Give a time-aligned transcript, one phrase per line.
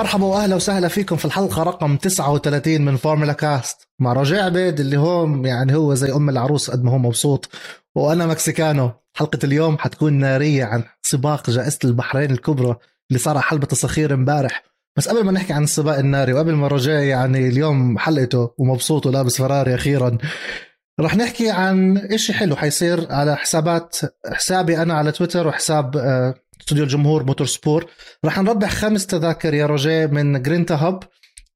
[0.00, 4.96] مرحبا واهلا وسهلا فيكم في الحلقة رقم 39 من فورمولا كاست مع روجيه عبيد اللي
[4.96, 7.48] هو يعني هو زي أم العروس قد ما هو مبسوط
[7.94, 8.90] وأنا مكسيكانو.
[9.12, 12.76] حلقة اليوم حتكون نارية عن سباق جائزة البحرين الكبرى
[13.10, 14.62] اللي صار على حلبة الصخير امبارح.
[14.96, 19.38] بس قبل ما نحكي عن السباق الناري وقبل ما روجيه يعني اليوم حلقته ومبسوط ولابس
[19.38, 20.18] فراري أخيرا
[21.00, 23.96] رح نحكي عن إشي حلو حيصير على حسابات
[24.32, 27.86] حسابي أنا على تويتر وحساب آه، استوديو الجمهور motorsport.
[28.24, 31.02] رح نربح خمس تذاكر يا روجيه من Grinta Hub.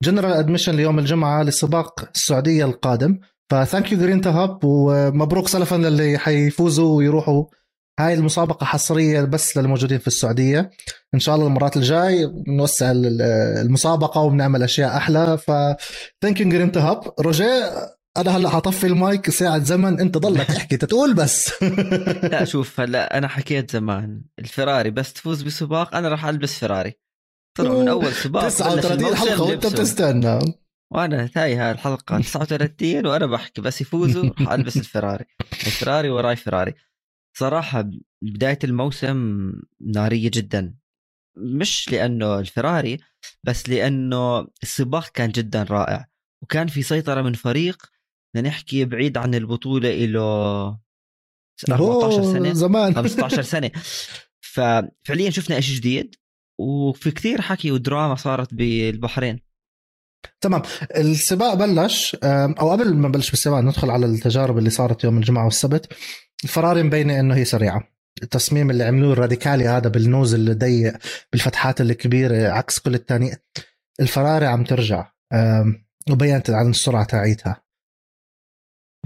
[0.03, 3.19] general admission ليوم الجمعة لسباق السعودية القادم.
[3.51, 7.45] ف thank you Grinta Hub ومبروك سلفا للي حيفوزوا ويروحوا
[8.01, 10.70] هاي المسابقة حصرية بس للموجودين في السعودية.
[11.15, 15.39] إن شاء الله المرات الجاي نوسع المسابقة وبنعمل أشياء أحلى.
[15.39, 15.50] ف
[16.23, 17.00] thank you Grinta Hub.
[17.21, 17.73] روجيه
[18.17, 21.62] أنا هلأ حطفي المايك ساعة زمن أنت ضلك احكي تقول بس.
[22.33, 26.95] لا شوف هلأ أنا حكيت زمان الفراري بس تفوز بسباق أنا راح ألبس فراري.
[27.59, 30.39] طلع من أول سباق 39 حلقة وأنت بتستنى.
[30.93, 35.25] وأنا تاي الحلقة 39 وأنا بحكي بس يفوزوا راح ألبس الفراري.
[35.67, 36.75] الفراري وراي فراري.
[37.37, 37.91] صراحة
[38.23, 40.75] بداية الموسم نارية جدا.
[41.37, 42.99] مش لأنه الفراري
[43.45, 46.06] بس لأنه السباق كان جدا رائع.
[46.43, 47.94] وكان في سيطرة من فريق
[48.35, 50.79] بدنا نحكي بعيد عن البطولة له
[51.71, 52.53] 14 سنة.
[52.53, 52.95] زمان.
[53.03, 53.71] 15 سنة.
[54.41, 56.15] ففعليا شفنا شيء جديد
[56.61, 59.41] وفي كثير حكي ودراما صارت بالبحرين.
[60.41, 60.62] تمام.
[60.97, 65.93] السباق بلش أو قبل ما نبلش بالسباق ندخل على التجارب اللي صارت يوم الجمعة والسبت.
[66.45, 67.89] الفراري مبينة إنه هي سريعة.
[68.23, 70.97] التصميم اللي عملوه الراديكالي هذا بالنوز الضيق
[71.33, 73.37] بالفتحات الكبيرة عكس كل الثاني
[74.01, 75.12] الفراري عم ترجع
[76.11, 77.63] وبينت عن السرعة تاعيتها.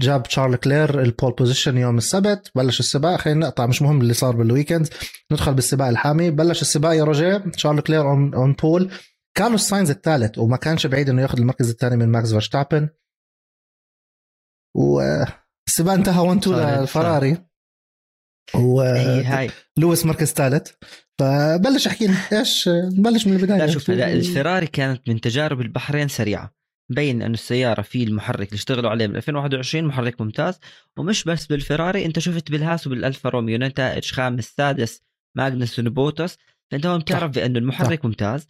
[0.01, 3.19] جاب شارل لكلير ال pole position يوم السبت بلش السباق.
[3.19, 4.87] خلينا نقطع مش مهم اللي صار بال weekend
[5.31, 6.31] ندخل بالسباق الحامي.
[6.31, 7.43] بلش السباق يا روجيه.
[7.55, 8.91] شارل لكلير on on pole
[9.37, 12.89] كارلوس ساينز الثالث وما كانش بعيد إنه ياخذ المركز الثاني من ماكس فيرستابن.
[14.77, 17.37] والسباق انتهى 1 2 للفراري
[18.55, 18.83] و
[19.77, 20.71] لويس مركز ثالث.
[21.19, 23.59] فبلش أحكي إيش نبلش من البداية.
[23.59, 26.58] لا شوف الفراري كانت من تجارب البحرين سريعة.
[26.89, 30.59] مبين انه السيارة في المحرك اللي اشتغلوا عليه من 2021 محرك ممتاز
[30.97, 35.01] ومش بس بالفراري أنت شفت بالهاس وبالألفا روميو نتائج خامس سادس
[35.37, 36.37] ماجنسون بوتاس
[36.71, 38.47] فأنت هون بتعرف بأنه المحرك ممتاز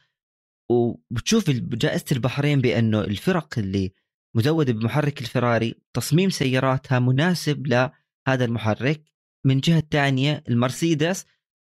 [0.69, 3.93] وبتشوف جائزة البحرين بأنه الفرق اللي
[4.35, 9.03] مزودة بمحرك الفراري تصميم سياراتها مناسب لهذا المحرك.
[9.45, 11.25] من جهة ثانية المرسيدس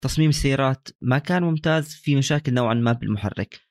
[0.04, 3.69] تصميم السيارات ما كان ممتاز في مشاكل نوعا ما بالمحرك.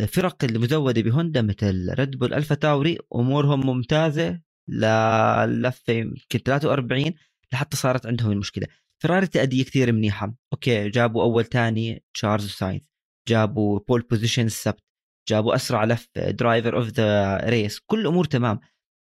[0.00, 7.14] الفرق المزودة بهوندا مثل ريد بول الفا تاوري أمورهم ممتازة للفه يمكن 43
[7.52, 8.66] لحتى صارت عندهم المشكلة.
[9.02, 10.34] فراري تأدية كثير منيحة.
[10.52, 12.82] okay جابوا أول ثاني تشارلز ساينز
[13.28, 14.82] جابوا pole position السبت
[15.28, 18.60] جابوا أسرع لفة driver of the race كل الأمور تمام.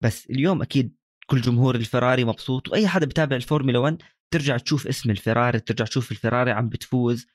[0.04, 0.96] بس اليوم أكيد
[1.28, 4.02] كل جمهور الفراري مبسوط وأي حدا بتابع الفورمولا 1
[4.34, 7.28] ترجع تشوف اسم الفراري ترجع تشوف الفراري عم بتفوز.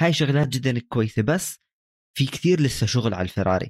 [0.00, 1.22] هاي شغلات جدا كويسة.
[1.22, 1.58] بس
[2.14, 3.68] في كثير لسه شغل على الفراري.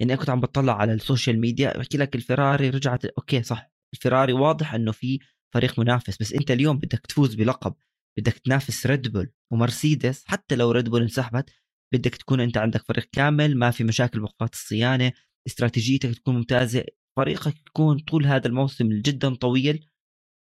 [0.00, 4.32] يعني كنت عم بطلع على ال social media بحكي لك الفراري رجعت okay صح الفراري
[4.32, 5.18] واضح إنه في
[5.54, 7.74] فريق منافس بس أنت اليوم بدك تفوز بلقب
[8.18, 11.50] بدك تنافس ريد بول ومرسيدس حتى لو ريد بول انسحبت
[11.94, 15.12] بدك تكون أنت عندك فريق كامل ما في مشاكل بوقات الصيانة
[15.46, 16.84] استراتيجيتك تكون ممتازة
[17.16, 19.86] فريقك يكون طول هذا الموسم جدا طويل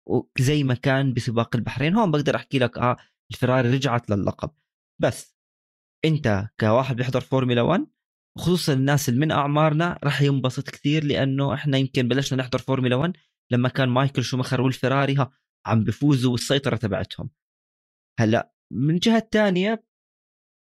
[0.07, 1.95] وزي ما كان بسباق البحرين.
[1.95, 2.97] هون بقدر أحكي لك آه
[3.31, 4.51] الفراري رجعت للقب.
[5.01, 5.36] بس
[6.05, 7.87] أنت كواحد بيحضر فورمولا 1
[8.37, 13.13] خصوصا الناس اللي من أعمارنا راح ينبسط كثير لأنه إحنا يمكن بلشنا نحضر فورمولا 1
[13.51, 15.31] لما كان مايكل شومخر والفراري ها
[15.65, 17.29] عم بفوزوا والسيطرة تبعتهم.
[18.19, 19.83] هلأ من جهة ثانية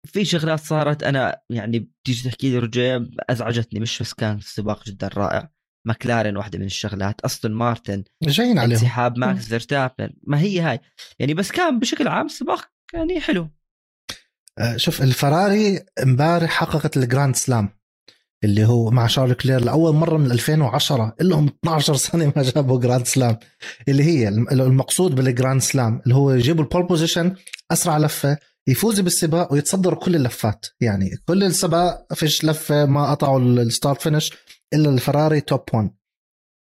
[0.08, 3.00] في شغلات صارت أنا يعني بتيجي تحكي لي رجع
[3.30, 5.52] أزعجتني مش بس كان السباق جدا رائع.
[5.88, 8.72] ماكلارن واحدة من الشغلات أستون مارتن جايين عليهم.
[8.72, 10.14] انسحاب ماكس فيرستابن.
[10.24, 10.80] ما هي هاي.
[11.20, 13.50] يعني بس كان بشكل عام السباق يعني حلو.
[14.76, 17.70] شوف الفراري امبارح حققت ال Grand Slam
[18.44, 23.06] اللي هو مع شارل لكلير لأول مرة من 2010 لهم 12 سنة ما جابوا Grand
[23.08, 23.38] Slam
[23.88, 27.36] اللي هي المقصود بال Grand Slam اللي هو يجيبوا ال pole position
[27.72, 28.38] أسرع لفة
[28.68, 34.32] يفوز بالسباق ويتصدروا كل اللفات يعني كل السباق فيش لفة ما قطعوا ال start finish
[34.74, 35.92] إلا الفراري top 1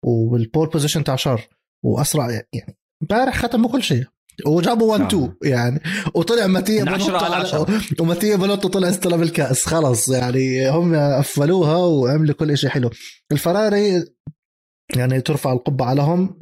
[0.06, 1.42] وال pole position تاع شارل
[1.86, 4.06] وأسرع يعني امبارح ختموا كل شيء.
[4.46, 5.82] وجابوا 1 2 يعني.
[6.16, 7.66] وطلع ماتيا بينوتو على
[8.00, 12.90] وماتيا بينوتو طلع استلم الكأس خلص يعني هم قفلوها وعملوا كل شيء حلو.
[13.32, 14.06] الفراري
[14.96, 16.40] يعني ترفع القبعة لهم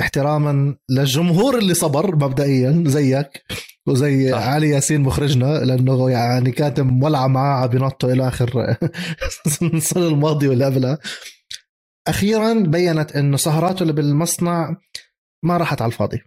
[0.00, 3.42] احتراما للجمهور اللي صبر مبدئيا زيك
[3.86, 4.38] وزي صح.
[4.38, 8.76] علي ياسين مخرجنا لأنه يعني كاتب مولعه معاه على إلى آخر
[9.62, 10.98] السنة الماضية واللي قبلها.
[12.08, 14.76] أخيرا بينت إنه سهراته اللي بالمصنع
[15.44, 16.22] ما راحت على الفاضي.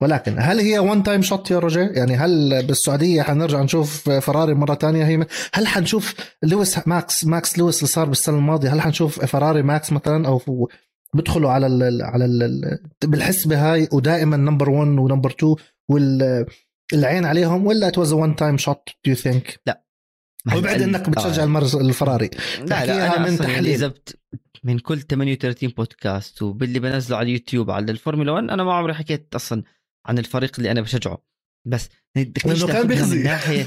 [0.00, 4.74] ولكن هل هي one time shot يا رجاء يعني هل بالسعودية حنرجع نشوف فراري مرة
[4.74, 9.62] تانية؟ هي هل حنشوف لويس ماكس ماكس لويس اللي صار بالسنة الماضية هل حنشوف فراري
[9.62, 10.68] ماكس مثلا أو
[11.14, 15.54] بيدخلوا على ال على ال بالحسبه هاي ودائما number 1 و number 2
[15.88, 19.76] والعين عليهم ولا it was one time shot do you think؟ ما
[20.56, 21.44] وبعد أنك بتشجع آه.
[21.44, 22.30] المرز الفراري
[22.60, 23.92] لا لا أنا من تحليل.
[24.64, 29.34] من كل 38 بودكاست وباللي بنزله على اليوتيوب على الفورمولا 1 أنا ما عمري حكيت
[29.34, 29.62] أصلا
[30.06, 31.24] عن الفريق اللي أنا بشجعه
[31.66, 33.16] بس ليش كان بيخزي.
[33.16, 33.66] من ناحيه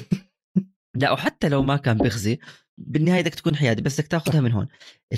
[1.01, 2.39] لا وحتى لو ما كان بيخزي
[2.77, 4.68] بالنهاية بدك تكون حيادي بس بدك تاخذها من هون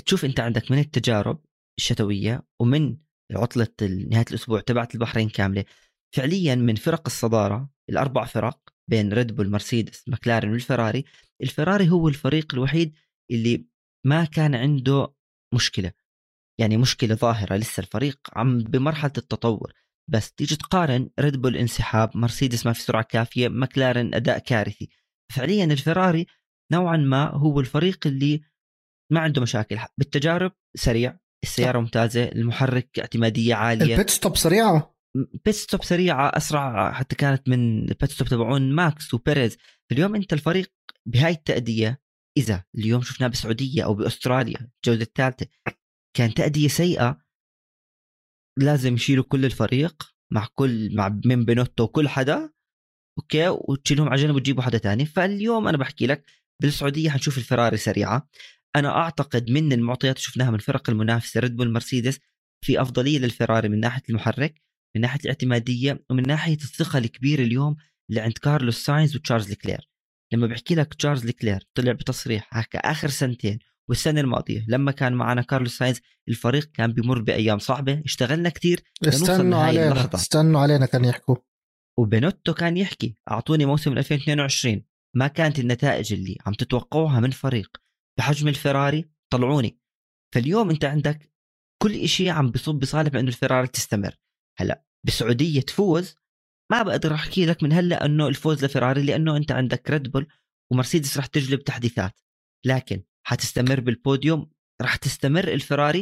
[0.06, 1.40] تشوف أنت عندك من التجارب
[1.78, 2.96] الشتوية ومن
[3.32, 5.64] عطلة نهاية الأسبوع تبعت البحرين كاملة
[6.16, 8.60] فعليا من فرق الصدارة الأربع فرق
[8.90, 11.04] بين ريد بول مرسيدس مكلارن والفراري
[11.42, 12.94] الفراري هو الفريق الوحيد
[13.30, 13.66] اللي
[14.06, 15.14] ما كان عنده
[15.54, 15.92] مشكلة.
[16.60, 19.72] يعني مشكلة ظاهرة لسه الفريق عم بمرحلة التطور.
[20.10, 24.88] بس تيجي تقارن ريد بول انسحاب مرسيدس ما في سرعة كافية مكلارن أداء كارثي.
[25.32, 26.26] فعليا الفراري
[26.72, 28.42] نوعا ما هو الفريق اللي
[29.12, 29.78] ما عنده مشاكل.
[29.98, 31.18] بالتجارب سريع.
[31.44, 33.92] السيارة ممتازة المحرك اعتمادية عالية.
[33.92, 34.98] ال pit stop سريعة؟
[35.44, 39.56] pit stop سريعة أسرع حتى كانت من ال pit stop تبعون ماكس وبيريز
[39.92, 40.72] اليوم أنت الفريق
[41.08, 42.00] بهاي التأدية
[42.36, 45.46] إذا اليوم شفناه بالسعوديه أو بأستراليا الجولة الثالثة
[46.16, 47.18] كان تأدية سيئة
[48.58, 50.02] لازم يشيلوا كل الفريق
[50.32, 52.50] مع كل مع من بينوتو وكل حدا
[53.18, 55.06] okay؟ وتشيلهم على جنب وتجيبوا حدا تاني.
[55.06, 56.24] فاليوم أنا بحكي لك
[56.62, 58.28] بالسعودية حنشوف الفراري سريعة.
[58.76, 62.18] أنا أعتقد من المعطيات اللي شفناها من فرق المنافسة ريد بول مرسيدس
[62.64, 64.62] في أفضلية للفراري من ناحية المحرك
[64.96, 67.76] من ناحية الاعتمادية ومن ناحية الثقة الكبيرة اليوم
[68.10, 69.90] اللي عند كارلوس ساينز وتشارلز لكلير
[70.32, 73.58] لما بحكي لك تشارلز لكلير طلع بتصريح هكا آخر سنتين
[73.88, 79.58] والسنة الماضية لما كان معنا كارلوس ساينز الفريق كان بمر بأيام صعبة اشتغلنا كثير استنوا
[79.58, 80.14] علينا اللحظة.
[80.14, 81.36] استنوا علينا كان يحكوا.
[81.98, 84.84] وبينوتو كان يحكي أعطوني موسم 2022
[85.16, 87.76] ما كانت النتائج اللي عم تتوقعوها من فريق.
[88.18, 89.80] بحجم الفراري طلعوني.
[90.34, 91.32] فاليوم أنت عندك
[91.82, 94.16] كل شيء عم بصب بصالح انه الفراري تستمر.
[94.58, 96.14] هلا بالسعوديه تفوز
[96.70, 100.26] ما بقدر أحكي لك من هلأ إنه الفوز لفراري لأنه أنت عندك ريد بول
[100.72, 102.20] ومرسيدس رح تجلب تحديثات
[102.66, 104.50] لكن حتستمر بالبوديوم
[104.82, 106.00] رح تستمر الفراري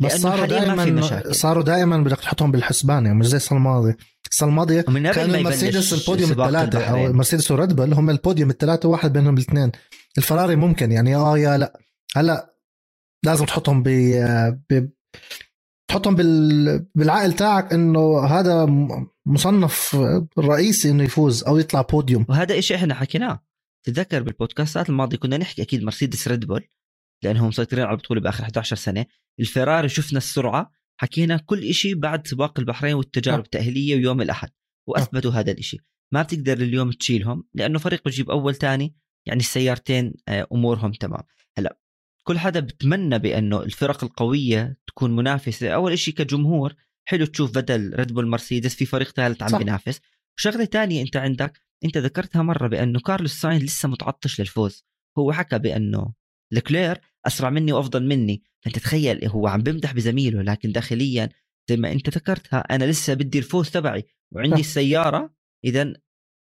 [0.00, 1.32] بس صاروا دائما.
[1.32, 3.96] صاروا دائما بدك تحطهم بالحسبان يعني مش زي السنة الماضيه
[4.30, 7.06] السنة الماضيه كان المرسيدس البوديوم الثلاثه أو.
[7.06, 9.72] المرسيدس وريد بول هم البوديوم الثلاثه واحد بينهم الاثنين
[10.18, 11.80] الفراري ممكن يعني آه يا لأ
[12.16, 12.54] هلأ
[13.24, 14.88] لازم تحطهم ب.
[15.90, 16.86] تحطهم بال...
[16.94, 18.66] بالعقل تاعك إنه هذا
[19.28, 19.96] مصنف
[20.38, 22.26] رئيسي إنه يفوز أو يطلع بوديوم.
[22.28, 23.44] وهذا إشي إحنا حكيناه.
[23.86, 26.64] تتذكر بالبودكاستات الماضية كنا نحكي أكيد مرسيدس ريد بول
[27.24, 29.06] لأنهم مسيطرين على البطولة بآخر 11 سنة.
[29.40, 33.44] الفراري شفنا السرعة حكينا كل شيء بعد سباق البحرين والتجارب آه.
[33.44, 34.50] التأهيلية ويوم الأحد
[34.86, 35.78] وأثبتوا هذا الإشي.
[36.12, 38.94] ما بتقدر اليوم تشيلهم لأنه فريق بجيب أول ثاني
[39.26, 41.22] يعني السيارتين آه، أمورهم تمام.
[41.58, 41.78] هلا
[42.24, 45.68] كل حدا بتمنى بأنه الفرق القوية تكون منافسة.
[45.68, 46.74] أول إشي كجمهور
[47.08, 49.58] حلو تشوف بدل ريد بول مرسيدس في فريق ثالث عم.
[49.58, 50.00] بينافس.
[50.38, 54.84] وشغله تانية أنت عندك أنت ذكرتها مرة بأنه كارلوس ساينز لسه متعطش للفوز.
[55.18, 56.12] هو حكى بأنه
[56.52, 58.42] لكلير أسرع مني وأفضل مني.
[58.64, 61.28] فانت تخيل هو عم بمدح بزميله لكن داخليا
[61.70, 64.58] زي ما أنت ذكرتها أنا لسه بدي الفوز تبعي وعندي صح.
[64.58, 65.34] السيارة
[65.64, 65.92] اذا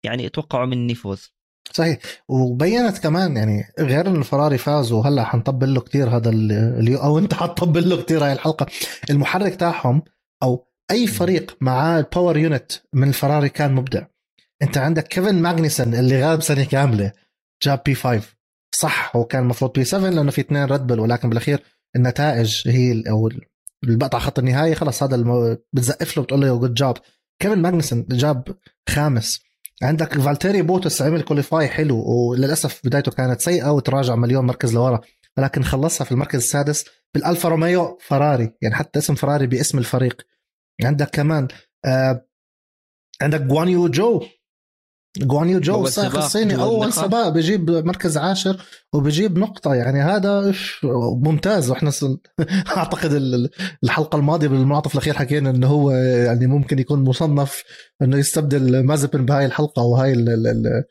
[0.05, 1.31] يعني اتوقعوا مني فوز.
[1.71, 1.97] صحيح.
[2.27, 7.19] وبينت كمان يعني غير إن الفراري فازوا هلا حنطبل له كتير هذا ال- اليو أو
[7.19, 8.65] أنت حتطبل له كتير هاي الحلقة.
[9.09, 10.03] المحرك تاعهم
[10.43, 14.05] أو أي فريق معاه ال power unit من الفراري كان مبدع.
[14.61, 17.11] أنت عندك كيفن ماغنيسون اللي غاب سنة كاملة.
[17.63, 18.21] جاب P5
[18.75, 21.63] صح هو كان المفروض P7 لأنه في اثنين ريد بل ولكن بالأخير
[21.95, 23.41] النتائج هي أو ال-
[23.83, 25.57] اللي بقطع خط النهايه خلص هذا الم...
[25.73, 26.97] بتزقف له بتقول له good job
[27.41, 28.55] كيفن ماغنيسون جاب
[28.89, 29.39] خامس.
[29.83, 35.01] عندك فالتيري بوتس عمل qualify حلو وللأسف بدايته كانت سيئة وتراجع مليون مركز لورا.
[35.37, 38.53] ولكن خلصها في المركز السادس بالألفا روميو فراري.
[38.61, 40.21] يعني حتى اسم فراري باسم الفريق.
[40.83, 41.47] عندك كمان
[41.85, 42.25] آه
[43.21, 44.21] عندك جوانيو جو.
[45.17, 46.53] جوانيو جو السائق الصيني.
[46.55, 46.93] أول.
[46.93, 48.61] سباق بجيب مركز عاشر
[48.93, 49.75] وبجيب نقطة.
[49.75, 50.53] يعني هذا
[51.23, 51.69] ممتاز.
[51.69, 51.91] وإحنا.
[52.77, 53.49] أعتقد ال-
[53.83, 57.63] الحلقة الماضية بالمنعطف الأخير حكينا إنه هو يعني ممكن يكون مصنف
[58.01, 60.83] إنه يستبدل مازبن بهاي الحلقة وهاي ال- ال- ال-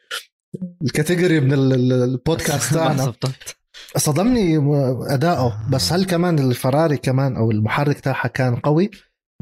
[0.84, 3.12] ال category من ال- ال- البودكاست تاعنا.
[3.96, 4.58] صدمني
[5.14, 5.70] أداؤه.
[5.70, 8.90] بس هل كمان الفراري كمان أو المحرك تاعها كان قوي؟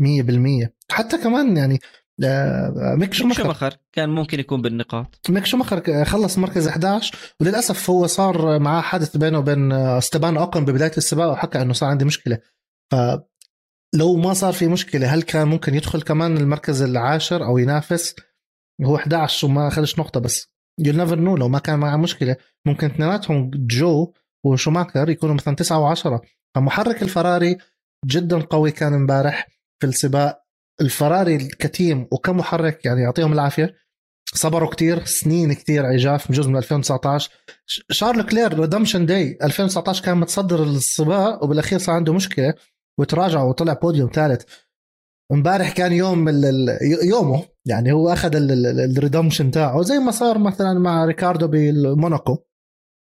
[0.01, 1.81] 100% حتى كمان يعني
[2.25, 3.43] آه، ميك شوماخر.
[3.43, 5.21] شوماخر كان ممكن يكون بالنقاط.
[5.29, 10.93] ميك شوماخر خلص مركز 11 وللأسف هو صار معاه حادث بينه وبين أستبان اوكن ببداية
[10.99, 12.39] السباق وحكى إنه صار عندي مشكلة.
[12.93, 18.15] فلو ما صار في مشكلة هل كان ممكن يدخل كمان المركز العاشر أو ينافس؟
[18.85, 20.53] هو 11 وما اخذش نقطة بس.
[20.79, 22.37] you never know لو ما كان معه مشكلة.
[22.67, 24.12] ممكن اثنيناتهم جو
[24.47, 26.21] وشوماخر يكونوا مثلا تسعة و10
[26.55, 27.59] فمحرك الفراري
[28.07, 29.49] جدا قوي كان امبارح
[29.81, 30.43] في السباق.
[30.81, 33.75] الفراري ك team وكمحرك يعني يعطيهم العافية.
[34.35, 37.31] صبروا كتير سنين كتير عجاف بجوز من 2019
[37.91, 42.55] شارل لوكلير redemption day 2019 كان متصدر السباق وبالأخير صار عنده مشكلة
[43.01, 44.43] وتراجع وطلع بوديوم ثالث.
[45.33, 46.29] امبارح كان يوم
[47.03, 49.83] يومه يعني هو أخذ ال redemption تاعه.
[49.83, 52.39] زي ما صار مثلا مع ريكاردو بموناكو.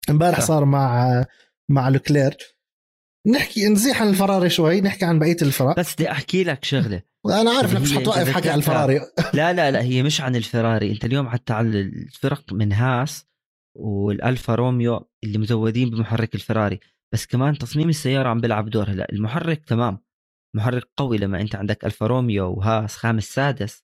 [0.09, 1.25] امبارح صار مع
[1.69, 2.37] مع لوكلير.
[3.27, 7.01] نحكي نزيح عن الفراري شوي نحكي عن بقية الفرق بس بدي أحكي لك شغلة.
[7.25, 8.99] أنا عارف إنك مش حتوقف حكي عن الفراري.
[9.33, 10.91] لا لا لا هي مش عن الفراري.
[10.91, 13.25] أنت اليوم حتى على الفرق من هاس
[13.77, 16.79] والألفا روميو اللي مزودين بمحرك الفراري.
[17.13, 19.11] بس كمان تصميم السيارة عم بيلعب دور هلا.
[19.11, 19.99] المحرك تمام.
[20.55, 23.83] محرك قوي لما أنت عندك ألفا روميو وهاس خامس سادس.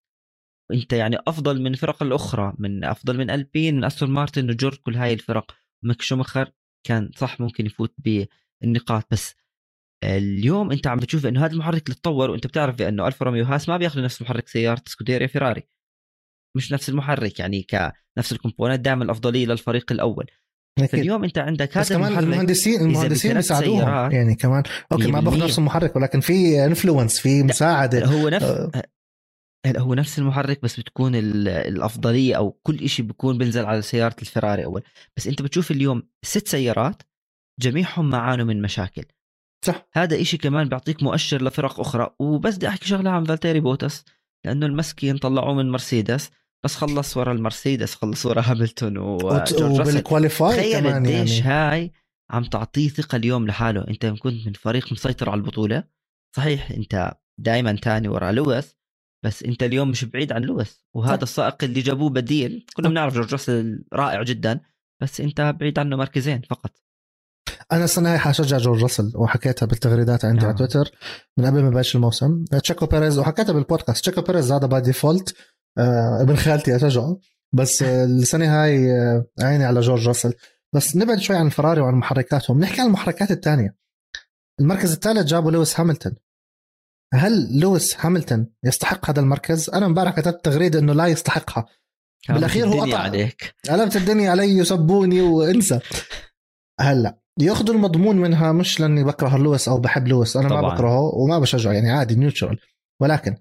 [0.72, 4.96] وانت يعني أفضل من الفرق الأخرى من أفضل من ألبين من أستون مارتن وجو كل
[4.96, 5.52] هاي الفرق.
[5.86, 6.52] ميك شوماخر
[6.88, 7.94] كان صح ممكن يفوت
[8.62, 9.36] بالنقاط بس
[10.04, 13.70] اليوم أنت عم بتشوف إنه هذا المحرك اللي تطور وأنت بتعرف بأنه ألفا روميو هاس
[13.70, 15.64] ما بياخذوا نفس محرك سيارة سكوديريا فيراري.
[16.58, 20.26] مش نفس المحرك يعني كنفس ال component دائما الأفضلية للفريق الأول.
[20.90, 25.96] فاليوم أنت عندك هذا كمان المهندسين المهندسين بيساعدوهم يعني كمان okay ما باخذ نفس المحرك
[25.96, 28.06] ولكن في influence في مساعدة.
[28.06, 28.70] هو نفس
[29.66, 29.80] أه.
[29.80, 34.82] هو نفس المحرك بس بتكون الأفضلية أو كل شيء بيكون بينزل على سيارة الفراري أول
[35.18, 37.04] بس أنت بتشوف اليوم ست سيارات
[37.60, 39.06] جميعهم معانوا من مشاكل
[39.66, 44.06] صح هذا إشي كمان بيعطيك مؤشر لفرق أخرى وبس بدي أحكي شغلة عن فالتيري بوتس
[44.46, 46.32] لأنه المسكين طلعوه من مرسيدس
[46.66, 51.42] بس خلص ورا المرسيدس خلص ورا هاملتون وبال qualify تخيل قديش يعني.
[51.42, 51.92] هاي
[52.30, 55.84] عم تعطيه ثقة اليوم لحاله أنت كنت من فريق مسيطر على البطولة
[56.36, 58.76] صحيح أنت دائما تاني ورا لويس
[59.26, 63.32] بس انت اليوم مش بعيد عن لويس وهذا السائق اللي جابوه بديل كنا بنعرف جورج
[63.32, 64.60] راسل رائع جدا
[65.02, 66.72] بس انت بعيد عنه مركزين فقط.
[67.72, 70.48] أنا السنة هاي حشجع جورج راسل وحكيتها بالتغريدات عندي آه.
[70.48, 70.92] على تويتر
[71.38, 72.46] من قبل ما يبلش الموسم.
[72.46, 75.36] تشيكو بيريز وحكيتها بالبودكاست تشيكو بيريز هذا by default
[75.78, 77.18] آه ابن خالتي أشجعه.
[77.54, 80.34] بس السنة هاي آه عيني على جورج راسل.
[80.74, 82.60] بس نبعد شوي عن الفراري وعن محركاتهم.
[82.60, 83.76] نحكي عن المحركات الثانية.
[84.60, 86.16] المركز الثالث جابوا لويس هاملتون.
[87.14, 91.66] هل لويس هاملتون يستحق هذا المركز؟ أنا امبارح كتبت تغريدة إنه لا يستحقها.
[92.30, 93.56] بالأخير هو قطع عليك.
[93.70, 95.80] قلبت الدنيا علي يسبوني وانسى.
[96.80, 100.62] هلا ياخذوا المضمون منها مش لأني بكره لويس أو بحب لويس أنا طبعا.
[100.62, 102.60] ما بكرهه وما بشجعه يعني عادي neutral
[103.02, 103.38] ولكن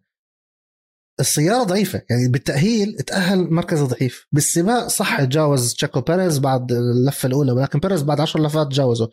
[1.21, 4.27] السيارة ضعيفة يعني بالتأهيل تأهل مركز ضعيف.
[4.33, 9.11] بالسباق صح تجاوز تشيكو بيريز بعد اللفة الأولى ولكن بيريز بعد عشر لفات تجاوزه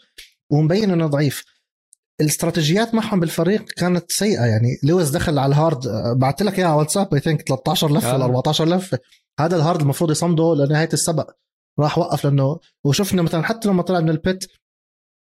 [0.51, 1.45] ومبين إنه ضعيف.
[2.21, 4.45] الاستراتيجيات معهم بالفريق كانت سيئة.
[4.45, 5.87] يعني لويس دخل على ال hard
[6.19, 8.99] بعثت لك إياها على واتساب I think 13 لفه ولا 14 لفه
[9.39, 11.31] هذا ال hard المفروض يصمده لنهاية السباق.
[11.79, 14.45] راح وقف لأنه وشفنا مثلا حتى لما طلع من ال pit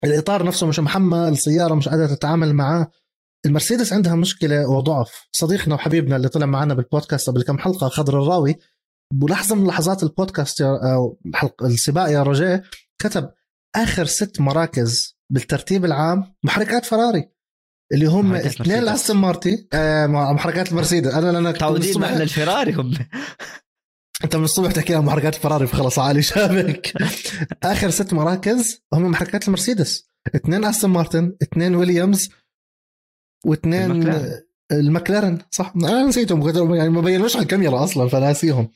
[0.04, 2.90] الإطار نفسه مش محمل السياره مش قادرة تتعامل معاه.
[3.46, 5.28] المرسيدس عندها مشكلة وضعف.
[5.32, 8.56] صديقنا وحبيبنا اللي طلع معنا بالبودكاست قبل كم حلقة خضر الراوي
[9.14, 11.18] بلحظه من لحظات البودكاست أو
[11.62, 12.62] السباق يا رجاء
[12.98, 13.30] كتب
[13.76, 17.30] آخر ست مراكز بالترتيب العام محركات فراري
[17.92, 22.94] اللي هم اثنين لاستن مارتي آه محركات المرسيدس أنا لأنا تعودين إحنا الفراري هم.
[24.24, 26.92] أنت من الصبح تحكي عن محركات الفراري فخلص عالي شابك.
[27.62, 30.10] آخر ست مراكز هم محركات المرسيدس.
[30.34, 32.30] اثنين أستون مارتن اثنين ويليامز
[33.46, 34.14] واثنين
[34.72, 35.38] المكلارن.
[35.50, 38.70] صح؟ أنا نسيتهم يعني ما بينوش على الكاميرا أصلا فناسيهم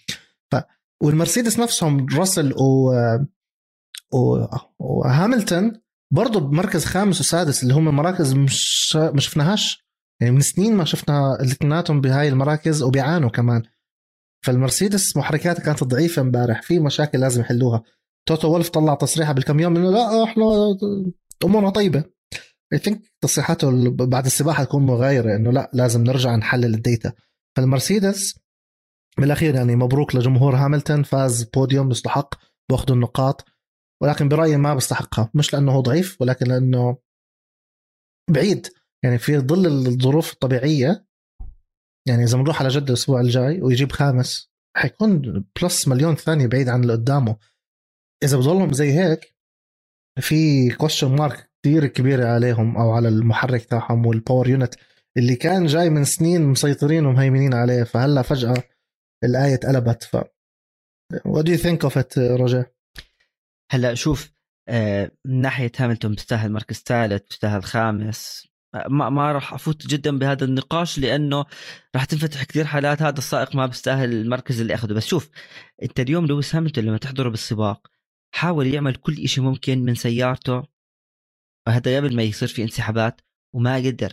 [0.52, 0.56] ف
[1.02, 2.92] والمرسيدس نفسهم راسل و
[4.12, 4.46] و...
[4.78, 9.84] وهاملتون برضه بمركز خامس وسادس اللي هم مراكز مش ما شفناهاش
[10.20, 13.62] يعني من سنين ما شفنا الاثنيناتهم بهاي المراكز وبيعانوا كمان.
[14.44, 17.82] فالمرسيدس محركاتها كانت ضعيفة امبارح في مشاكل لازم يحلوها.
[18.28, 20.44] توتو وولف طلع تصريحه بالكم يوم إنه لا إحنا
[21.44, 22.04] أمورنا طيبة.
[22.72, 27.12] I think تصريحاته بعد السباحة تكون مغايرة إنه لا لازم نرجع نحلل ال data.
[27.56, 28.38] فالمرسيدس
[29.18, 32.34] بالاخير يعني مبروك لجمهور هاملتون فاز بوديوم يستحق
[32.70, 33.44] بأخذوا النقاط.
[34.02, 36.98] ولكن برأيي ما بيستحقها مش لأنه هو ضعيف ولكن لأنه
[38.30, 38.66] بعيد.
[39.04, 41.06] يعني في ظل الظروف الطبيعية
[42.08, 46.82] يعني إذا بنروح على جده الأسبوع الجاي ويجيب خامس حيكون plus مليون ثانية بعيد عن
[46.82, 47.36] اللي قدامه.
[48.24, 49.34] إذا بضلهم زي هيك
[50.20, 54.74] في question mark كثير كبيرة عليهم أو على المحرك تاعهم وال power unit
[55.16, 57.82] اللي كان جاي من سنين مسيطرين ومهيمنين عليه.
[57.82, 58.62] فهلأ فجأة
[59.24, 60.02] الآية اتقلبت.
[60.02, 60.16] ف
[61.24, 62.73] وات دو ثينك اوف ات روجيه
[63.70, 64.34] هلأ شوف
[64.68, 68.48] آه، من ناحية هاملتون بيستاهل مركز ثالث بيستاهل خامس.
[68.74, 71.44] آه، ما ما راح أفوت جدا بهذا النقاش لأنه
[71.96, 74.92] راح تنفتح كثير حالات هذا السائق ما بيستاهل المركز اللي أخذه.
[74.92, 75.30] بس شوف
[75.82, 77.88] أنت اليوم لويس هاملتون لما تحضره بالسباق
[78.34, 80.62] حاول يعمل كل شيء ممكن من سيارته.
[81.66, 83.20] وهذا قبل ما يصير في انسحابات
[83.54, 84.12] وما قدر.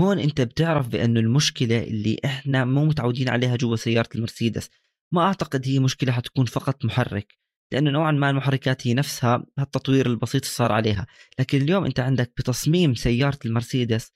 [0.00, 4.70] هون أنت بتعرف بأنه المشكلة اللي إحنا مو متعودين عليها جوا سيارة المرسيدس.
[5.12, 7.45] ما أعتقد هي مشكلة حتكون فقط محرك.
[7.72, 11.06] لأنه نوعا ما المحركات هي نفسها التطوير البسيط صار عليها.
[11.38, 14.12] لكن اليوم أنت عندك بتصميم سيارة المرسيدس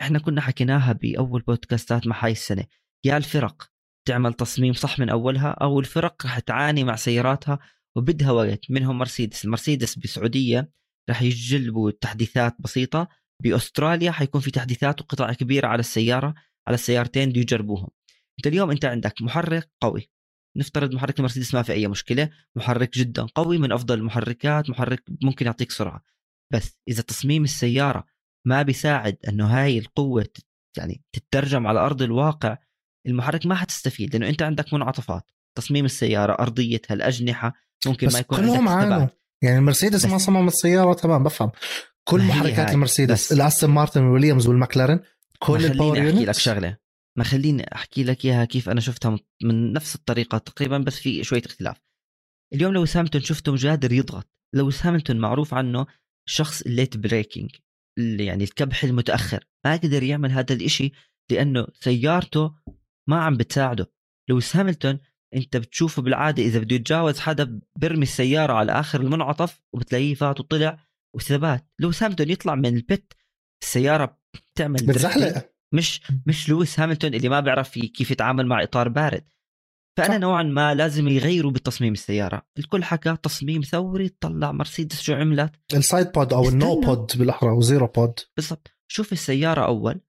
[0.00, 2.64] إحنا كنا حكيناها بأول بودكاستات مع هاي السنة.
[3.04, 3.70] يا الفرق
[4.08, 7.58] تعمل تصميم صح من أولها أو الفرق رح تعاني مع سياراتها
[7.96, 8.70] وبدها وقت.
[8.70, 9.44] منهم مرسيدس.
[9.44, 10.70] المرسيدس بسعودية
[11.10, 13.08] رح يجلبوا تحديثات بسيطة.
[13.42, 16.34] بأستراليا حيكون في تحديثات وقطع كبيرة على السيارة
[16.68, 17.88] على السيارتين دي يجربوهم
[18.38, 20.10] أنت اليوم أنت عندك محرك قوي.
[20.58, 25.46] نفترض محرك المرسيدس ما في أي مشكلة محرك جدا قوي من أفضل المحركات محرك ممكن
[25.46, 26.02] يعطيك سرعة.
[26.52, 28.04] بس إذا تصميم السيارة
[28.46, 30.26] ما بيساعد إنه هاي القوة
[30.76, 32.58] يعني تترجم على أرض الواقع
[33.06, 35.30] المحرك ما حتستفيد لأنه أنت عندك منعطفات.
[35.54, 37.54] تصميم السيارة ارضيتها الاجنحه
[37.86, 39.06] ممكن بس ما يكون كلهم عانوا.
[39.42, 41.50] يعني المرسيدس ما بس- صمم السيارة تمام بفهم.
[42.04, 42.74] كل محركات هاي.
[42.74, 45.00] المرسيدس الأستون مارتن والويليامز والمكلارن
[45.38, 46.76] كل الباور أحكي لك شغلة.
[47.18, 51.42] ما خليني أحكي لك إياها كيف أنا شفتها من- نفس الطريقة تقريبا بس في شوية
[51.46, 51.80] اختلاف.
[52.54, 54.32] اليوم لو هاملتون شفته مش قادر يضغط.
[54.54, 55.86] لو هاملتون معروف عنه
[56.28, 57.50] شخص ال late braking
[57.98, 59.44] اللي يعني الكبح المتأخر.
[59.64, 60.92] ما قدر يعمل هذا الإشي
[61.30, 62.54] لأنه سيارته
[63.08, 63.92] ما عم بتساعده.
[64.30, 64.98] لويس هاملتون
[65.34, 70.84] أنت بتشوفه بالعادة إذا بده يتجاوز حدا برمي السيارة على آخر المنعطف وبتلاقيه فات وطلع
[71.16, 71.68] وثبات.
[71.78, 73.12] لويس هاملتون يطلع من ال pit
[73.62, 74.18] السيارة
[74.54, 74.86] بتعمل.
[74.86, 75.57] بتزحلق.
[75.74, 79.28] مش مش لويس هاملتون اللي ما بيعرف كيف يتعامل مع إطار بارد.
[79.98, 80.20] فأنا صح.
[80.20, 82.46] نوعا ما لازم يغيروا بتصميم السيارة.
[82.58, 86.80] الكل حكى تصميم ثوري طلع مرسيدس شو عملت؟ ال side pod أو ال no.
[86.80, 88.76] pod بالأحرى و zero pod بالضبط.
[88.90, 90.00] شوف السيارة أول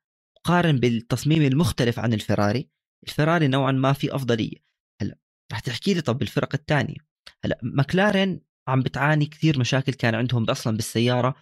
[0.44, 2.70] قارن بالتصميم المختلف عن الفراري.
[3.08, 4.58] الفراري نوعا ما في أفضلية.
[5.02, 5.18] هلأ
[5.52, 6.98] رح تحكي لي طب الفرق الثانية.
[7.46, 11.36] هلأ مكلارن عم بتعاني كثير مشاكل كان عندهم أصلا بالسيارة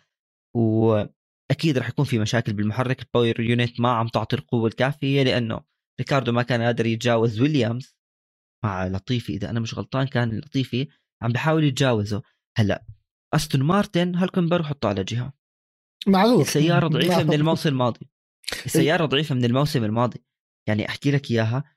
[1.52, 3.02] واكيد رح يكون في مشاكل بالمحرك.
[3.02, 5.62] ال power unit ما عم تعطي القوة الكافية لأنه
[6.00, 7.98] ريكاردو ما كان قادر يتجاوز ويليامز
[8.66, 9.34] مع لطيفي.
[9.34, 10.88] إذا أنا مش غلطان كان لطيفي
[11.22, 12.22] عم بحاول يتجاوزه.
[12.58, 12.86] هلأ
[13.34, 15.34] أستون مارتن هالكنبر حطه على جهة.
[16.08, 17.34] معذور السيارة ضعيفة من.
[17.40, 18.10] الموسم الماضي.
[18.66, 20.24] السيارة ضعيفة من الموسم الماضي.
[20.68, 21.76] يعني أحكي لك إياها.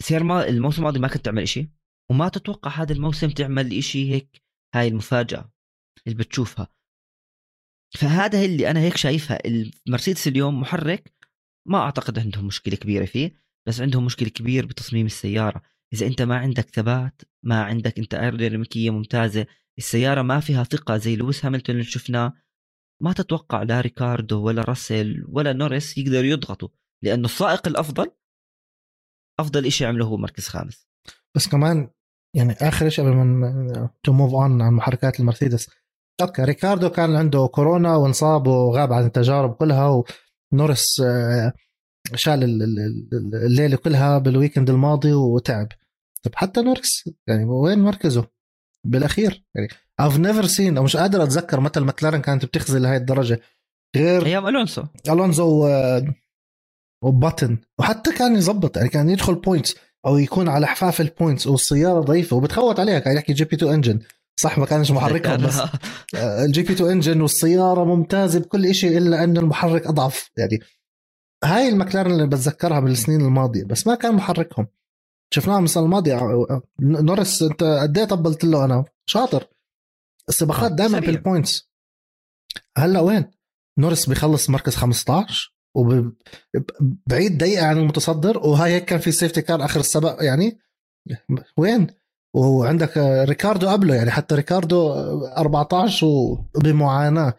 [0.00, 1.70] السيارة ما- الموسم الماضي ما كنت تعمل إشي.
[2.10, 4.42] وما تتوقع هذا الموسم تعمل إشي هيك.
[4.74, 5.52] هاي المفاجأة
[6.06, 6.68] اللي بتشوفها.
[7.94, 9.38] فهذا اللي أنا هيك شايفها.
[9.86, 11.12] المرسيدس اليوم محرك
[11.68, 13.34] ما أعتقد عندهم مشكلة كبيرة فيه
[13.68, 15.62] بس عندهم مشكلة كبيرة بتصميم السيارة.
[15.92, 19.46] إذا أنت ما عندك ثبات ما عندك أنت ايروديناميكية ممتازة
[19.78, 22.32] السيارة ما فيها ثقة زي لويس هاملتون اللي شفناه
[23.02, 26.68] ما تتوقع لا ريكاردو ولا راسل ولا نوريس يقدروا يضغطوا
[27.04, 28.10] لأنه السائق الأفضل
[29.40, 30.88] أفضل شيء عمله هو مركز خامس.
[31.36, 31.90] بس كمان
[32.36, 35.70] يعني آخر شيء قبل ما to move on عن محركات المرسيدس
[36.22, 40.04] okay ريكاردو كان عنده كورونا وانصاب وغاب عن التجارب كلها
[40.52, 41.52] ونوريس آه،
[42.14, 45.68] شال ال- ال- ال- الليلة كلها بال weekend الماضي وتعب.
[46.22, 48.26] طب حتى نورس يعني وين مركزه؟
[48.86, 49.68] بالأخير يعني
[50.02, 53.40] I've never seen أو مش قادر أتذكر متى المكلارن كانت بتخزي لهي الدرجة.
[53.96, 54.82] غير أيام ألونسو.
[55.08, 56.00] الونزو و-
[57.04, 62.00] وباتن وحتى كان يظبط يعني كان يدخل points أو يكون على حفاف ال points والسيارة
[62.00, 63.98] ضعيفة وبتخوت عليها كان يحكي GP2 engine
[64.42, 65.58] صح ما كانش محركهم بس.
[66.14, 70.30] آه، ال GP2 engine والسيارة ممتازة بكل شيء إلا إنه المحرك أضعف.
[70.38, 70.58] يعني
[71.44, 74.66] هاي المكلارن اللي بتذكرها بالسنين الماضية بس ما كان محركهم.
[75.34, 79.48] شفناهم السنة الماضيه آه، نوريس أنت قد إيه طبلت له؟ أنا شاطر.
[80.28, 80.98] السباقات آه، دائما.
[81.00, 81.70] بال points
[82.78, 83.30] هلأ وين؟
[83.78, 89.80] نوريس بيخلص مركز 15 وبعيد دقيقة عن المتصدر وهاي هيك كان في safety car آخر
[89.80, 90.58] السباق يعني.
[91.56, 91.86] وين؟
[92.34, 92.96] وعندك
[93.28, 96.06] ريكاردو قبله يعني حتى ريكاردو آه، 14
[96.56, 97.34] وبمعاناه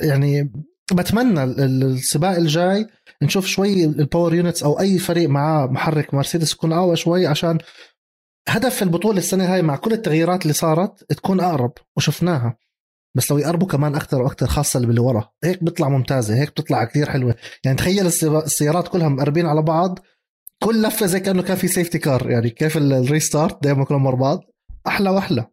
[0.00, 0.52] يعني
[0.92, 2.86] بتمنى ال- ال- السباق الجاي
[3.22, 7.58] نشوف شوي ال power units أو أي فريق معاه محرك مرسيدس يكون اقوى شوي عشان
[8.48, 12.58] هدف البطولة السنة هاي مع كل التغييرات اللي صارت تكون أقرب وشفناها.
[13.16, 17.10] بس لو يقربوا كمان أكثر وأكثر خاصة اللي ورا هيك بتطلع ممتازة هيك بتطلع كثير
[17.10, 17.34] حلوة.
[17.64, 19.98] يعني تخيل السيارات كلها مقربين على بعض
[20.64, 24.06] كل لفة زي كأنه كان في safety car يعني كيف ال- ال restart دائما كلهم
[24.06, 24.40] ورا بعض
[24.86, 25.46] أحلى وأحلى.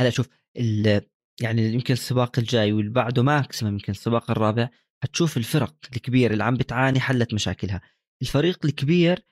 [0.00, 1.06] هلا شوف ال-
[1.42, 4.68] يعني يمكن السباق الجاي واللي بعده maximum يمكن السباق الرابع
[5.02, 7.80] حتشوف الفرق الكبيرة اللي عم بتعاني حلت مشاكلها.
[8.22, 9.26] الفريق الكبير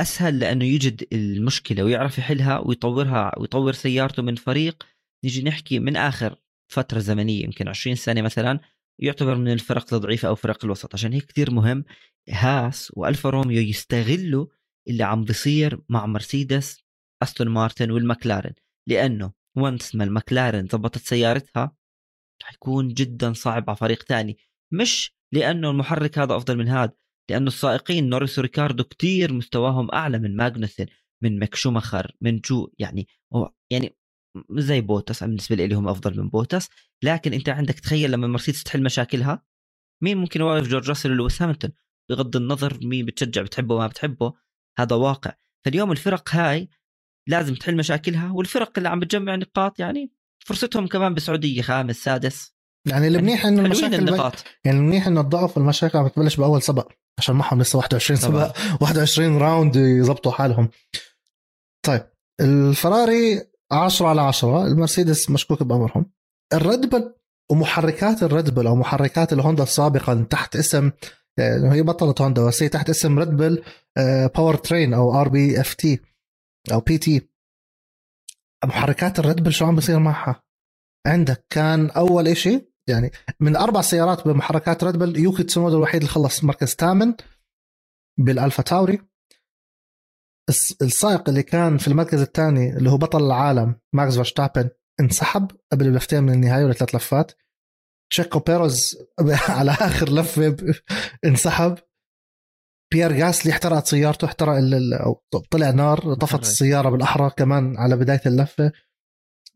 [0.00, 4.86] أسهل لأنه يجد المشكلة ويعرف يحلها ويطورها ويطور سيارته من فريق.
[5.24, 6.36] نيجي نحكي من آخر
[6.72, 8.60] فترة زمنية يمكن 20 سنة مثلا
[9.00, 10.94] يعتبر من الفرق الضعيفة أو فرق الوسط.
[10.94, 11.84] عشان هيك كثير مهم
[12.30, 14.46] هاس وألفا روميو يستغلوا
[14.88, 16.84] اللي عم بيصير مع مرسيدس
[17.22, 18.52] أستون مارتن والمكلارن
[18.88, 21.76] لأنه once ما المكلارن ضبطت سيارتها
[22.42, 24.38] حيكون جدا صعب على فريق ثاني
[24.72, 26.92] مش لأنه المحرك هذا أفضل من هذا
[27.30, 30.86] لأنه السائقين نوريس وريكاردو كتير مستواهم أعلى من ماجنسن
[31.22, 33.08] من ميك شوماخر من جو يعني
[33.70, 33.96] يعني
[34.50, 36.68] زي بوتس بالنسبة لي هم أفضل من بوتس.
[37.02, 39.42] لكن أنت عندك تخيل لما مرسيدس تحل مشاكلها
[40.02, 41.70] مين ممكن يوقف جورج راسل ولويس هاملتون
[42.10, 44.34] بغض النظر مين بتشجع بتحبه وما بتحبه
[44.78, 45.32] هذا واقع.
[45.64, 46.68] فاليوم الفرق هاي
[47.28, 50.12] لازم تحل مشاكلها والفرق اللي عم بتجمع نقاط يعني
[50.46, 52.54] فرصتهم كمان بالسعوديه خامس سادس.
[52.88, 54.44] يعني المنيح إنه المشاكل النقاط.
[54.64, 59.38] يعني المنيح إنه الضعف والمشاكل عم بتبلش بأول سباق عشان معهم لسه 21 سباق 21
[59.38, 60.70] round يظبطوا حالهم.
[61.86, 62.02] طيب
[62.40, 66.06] الفراري 10 على 10 المرسيدس مشكوك بأمرهم.
[66.52, 67.14] الريد بل
[67.50, 70.90] ومحركات الريد بل أو محركات الهوندا سابقا تحت اسم
[71.38, 73.64] يعني هي بطلت هوندا بس هي تحت اسم ريد بل
[74.36, 76.00] powertrain أو ار بي اف تي
[76.72, 77.28] أو بي تي
[78.64, 80.42] محركات الريد بل شو عم بصير معها؟
[81.06, 86.12] عندك كان أول إشي يعني من أربع سيارات بمحركات ريد بل يوكي تسونودا الوحيد اللي
[86.12, 87.14] خلص مركز ثامن
[88.18, 89.09] بالألفا تاوري.
[90.82, 94.68] السائق اللي كان في المركز الثاني اللي هو بطل العالم ماكس فاشتابن
[95.00, 97.32] انسحب قبل لفتين من النهاية ولا ثلاث لفات.
[98.12, 98.98] تشيكو بيروز
[99.48, 100.56] على آخر لفة
[101.26, 101.78] انسحب.
[102.92, 104.54] بيير جاسلي احترقت سيارته احترق
[105.02, 108.72] أو طلع نار طفت السيارة بالاحرى كمان على بداية اللفة.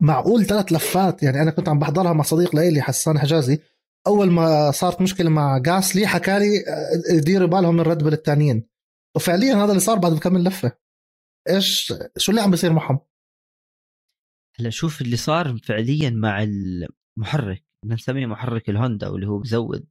[0.01, 3.59] معقول ثلاث لفات؟ يعني أنا كنت عم بحضرها مع صديق لإلي حسان حجازي.
[4.07, 8.67] أول ما صارت مشكلة مع جاسلي حكى لي آه، ديروا بالهم من ريد بل الثانيين
[9.15, 10.84] وفعليا هذا اللي صار بعد كم لفة.
[11.49, 12.99] إيش شو اللي عم بيصير معهم؟
[14.59, 19.87] هلا شوف اللي صار فعليا مع المحرك نسميه محرك الهوندا واللي هو بزود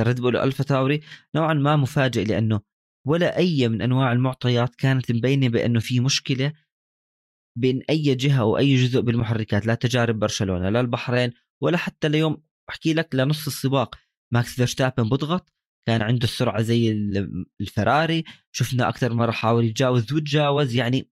[0.00, 1.00] ريد بول الفا تاوري
[1.34, 2.60] نوعا ما مفاجئ لأنه
[3.06, 6.52] ولا أي من أنواع المعطيات كانت مبينة بأنه في مشكلة
[7.58, 12.42] بين أي جهة أو أي جزء بالمحركات لا تجارب برشلونة لا البحرين ولا حتى اليوم
[12.70, 13.94] أحكي لك لنص السباق
[14.32, 15.52] ماكس فيرستابن بضغط
[15.88, 16.92] كان عنده السرعه زي
[17.60, 18.24] الفراري.
[18.52, 21.10] شفنا أكثر مرة حاول يتجاوز وتجاوز يعني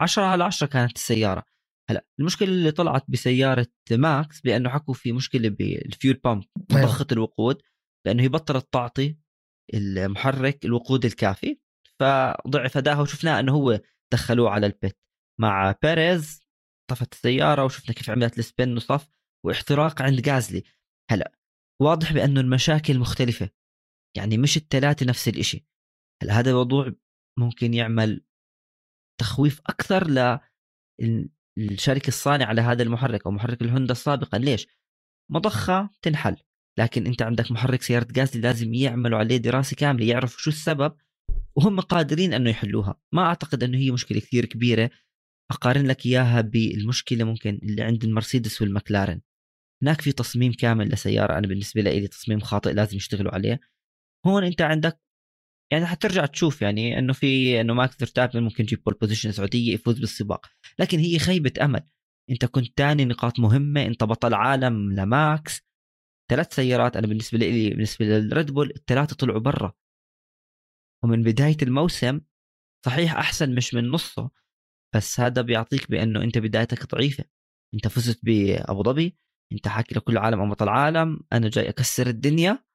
[0.00, 1.44] 10 على 10 كانت السيارة.
[1.90, 6.82] هلا المشكلة اللي طلعت بسيارة ماكس بأنه حكوا في مشكلة بال fuel pump أيوه.
[6.82, 7.62] ضخه الوقود
[8.06, 9.18] لأنه هي بطلت تعطي
[9.74, 11.58] المحرك الوقود الكافي
[12.00, 13.80] فضعف اداها وشفناه أنه هو
[14.12, 14.98] دخلوه على البيت.
[15.40, 16.40] مع بيريز
[16.90, 19.08] طفت السيارة وشفنا كيف عملت ال spin وصف
[19.46, 20.62] واحتراق عند جازلي
[21.10, 21.32] هلا
[21.82, 23.50] واضح بأنه المشاكل مختلفة.
[24.16, 25.66] يعني مش الثلاثه نفس الإشي.
[26.22, 26.92] هلأ هذا الموضوع
[27.38, 28.24] ممكن يعمل
[29.20, 30.08] تخويف أكثر
[31.58, 34.66] للشركه الصانعة لهذا المحرك أو محرك الهوندا سابقا ليش؟
[35.30, 36.36] مضخة تنحل
[36.78, 40.96] لكن أنت عندك محرك سيارة غازلي لازم يعملوا عليه دراسة كاملة يعرفوا شو السبب
[41.56, 43.00] وهم قادرين أنه يحلوها.
[43.12, 44.90] ما أعتقد أنه هي مشكلة كثير كبيرة.
[45.50, 49.20] أقارن لك إياها بالمشكلة ممكن اللي عند المرسيدس والمكلارن
[49.82, 53.60] هناك في تصميم كامل لسيارة أنا بالنسبة لي تصميم خاطئ لازم يشتغلوا عليه.
[54.28, 55.00] هون انت عندك
[55.72, 59.98] يعني حترجع تشوف يعني إنه في إنه ماكس فيرستابن ممكن يجيب pole position سعودية يفوز
[59.98, 60.46] بالسباق.
[60.78, 61.82] لكن هي خيبة أمل.
[62.30, 65.60] أنت كنت ثاني نقاط مهمة أنت بطل عالم لماكس
[66.30, 69.72] ثلاث سيارات أنا بالنسبة لي بالنسبة للريد بول الثلاثة طلعوا برا.
[71.04, 72.20] ومن بداية الموسم
[72.86, 74.30] صحيح أحسن مش من نصه
[74.94, 77.24] بس هذا بيعطيك بأنه أنت بدايتك ضعيفة.
[77.74, 79.16] أنت فزت بأبو ظبي
[79.52, 82.67] أنت حاكي لكل العالم أنا بطل عالم أنا جاي أكسر الدنيا.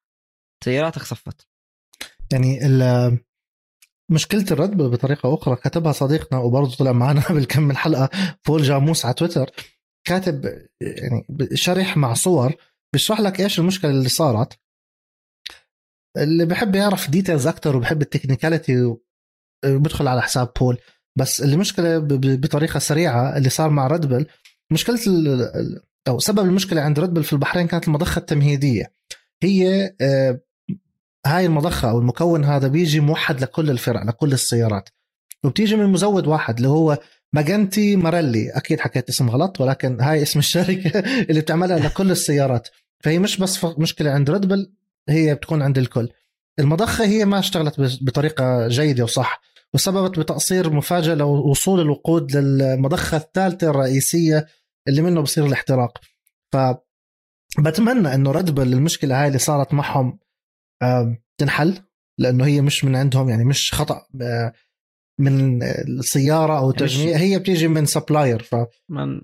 [0.64, 1.48] سياراتك صفت.
[2.32, 2.58] يعني
[4.10, 7.74] مشكلة الرد بطريقة أخرى كتبها صديقنا وبرضه طلع معنا قبل كم من
[8.46, 9.50] بول جاموس على تويتر
[10.06, 10.44] كاتب
[10.80, 12.54] يعني شرح مع صور
[12.92, 14.58] بيشرح لك إيش المشكلة اللي صارت.
[16.16, 18.96] اللي بحب يعرف details أكتر وبحب ال technicality
[19.64, 20.78] بدخل على حساب بول.
[21.18, 21.98] بس المشكلة
[22.36, 24.26] بطريقة سريعة اللي صار مع ردبل
[24.72, 24.98] مشكلة
[26.08, 28.94] أو سبب المشكلة عند ردبل في البحرين كانت المضخة التمهيدية.
[29.42, 30.40] هي آه،
[31.26, 34.88] هاي المضخة أو المكون هذا بيجي موحد لكل الفرق لكل السيارات.
[35.44, 36.98] وبتيجي من مزود واحد اللي هو
[37.32, 38.50] ماجنيتي ماريلي.
[38.50, 40.98] أكيد حكيت اسم غلط ولكن هاي اسم الشركة
[41.30, 42.68] اللي بتعملها لكل السيارات.
[43.04, 44.72] فهي مش بس مشكلة عند ريدبل
[45.08, 46.08] هي بتكون عند الكل.
[46.58, 49.40] المضخة هي ما اشتغلت بطريقة جيدة وصح
[49.74, 54.46] وسببت بتقصير مفاجئ لوصول الوقود للمضخة الثالثة الرئيسية
[54.88, 55.98] اللي منه بصير الاحتراق.
[56.52, 56.56] ف
[57.58, 60.18] بتمنى إنه ريد بل المشكلة هاي اللي صارت معهم
[61.40, 61.78] تنحل
[62.20, 64.52] لأنه هي مش من عندهم يعني مش خطأ آه،
[65.20, 68.54] من السيارة أو يعني مش- تجميع هي بتيجي من supplier ف
[68.88, 69.20] من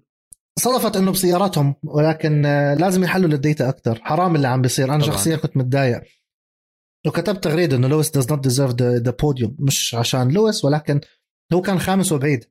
[0.58, 4.94] صدفت إنه بسياراتهم ولكن آه، لازم يحلوا ال data أكثر حرام اللي عم بيصير.
[4.94, 5.04] أنا.
[5.04, 6.02] شخصيا كنت متضايق.
[7.06, 9.50] وكتبت تغريدة إنه لويس does not deserve the, the podium.
[9.58, 11.00] مش عشان لويس ولكن
[11.52, 12.44] هو كان خامس وبعيد.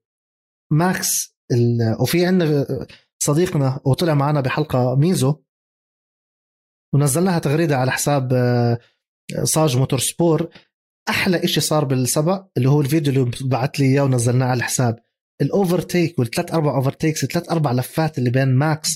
[0.71, 1.95] ماكس ال...
[1.99, 2.87] وفي عندنا
[3.23, 5.41] صديقنا وطلع معنا بحلقة ميزو.
[6.93, 8.79] ونزلناها تغريدة على حساب آه،
[9.43, 10.49] صاج موتور سبورت.
[11.09, 14.99] أحلى إشي صار بالسبق اللي هو الفيديو اللي بعت لي إياه ونزلناه على الحساب.
[15.41, 18.89] ال overtake والثلاث أربع overtakes الثلاث أربع لفات اللي بين ماكس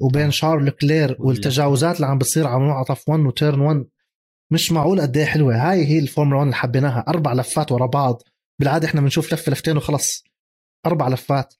[0.00, 3.84] وبين شارل لكلير والتجاوزات اللي عم بتصير على منعطف 1 و turn 1
[4.52, 5.70] مش معقول قد إيه حلوة.
[5.70, 7.04] هاي هي الفورمولا 1 اللي حبيناها.
[7.08, 8.22] أربع لفات ورا بعض.
[8.58, 10.24] بالعادة إحنا بنشوف لفه لفتين وخلص.
[10.86, 11.54] أربع لفات.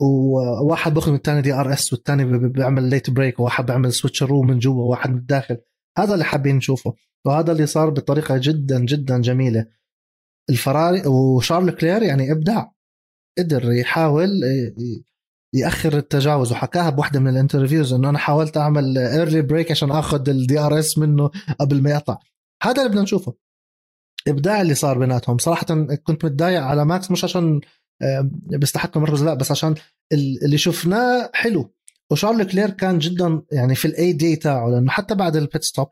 [0.00, 4.82] وواحد باخذ من الثاني DRS والثاني بيعمل late brake وواحد بيعمل switch رو من جوا
[4.82, 5.58] وواحد من الداخل.
[5.98, 6.94] هذا اللي حابين نشوفه.
[7.24, 9.66] وهذا اللي صار بطريقة جدا جدا جميلة.
[10.50, 12.72] الفراري وشارل لكلير يعني إبداع.
[13.38, 14.30] قدر يحاول
[15.54, 20.28] يأخر التجاوز وحكاها بوحدة من ال interviews إنه أنا حاولت أعمل early brake عشان آخذ
[20.28, 21.30] ال DRS منه
[21.60, 22.18] قبل ما يقطع.
[22.62, 23.34] هذا اللي بدنا نشوفه.
[24.28, 25.38] إبداع اللي صار بيناتهم.
[25.38, 25.66] صراحة
[26.04, 27.60] كنت متضايق على ماكس مش عشان
[28.50, 29.22] بيستحق المركز.
[29.24, 29.74] لا بس عشان
[30.12, 31.74] ال- اللي شفناه حلو.
[32.10, 35.88] وشارل لكلير كان جدا يعني في ال ID تاعه لأنه حتى بعد ال pit stop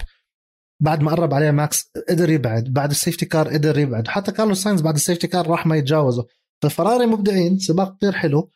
[0.83, 2.65] بعد ما قرب عليه ماكس قدر يبعد.
[2.65, 4.09] بعد ال safety car قدر يبعد.
[4.09, 6.27] حتى كارلوس ساينز بعد ال safety car راح ما يتجاوزه.
[6.63, 8.51] فالفراري مبدعين سباق كثير حلو.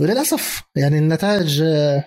[0.00, 2.04] وللأسف يعني النتائج آه،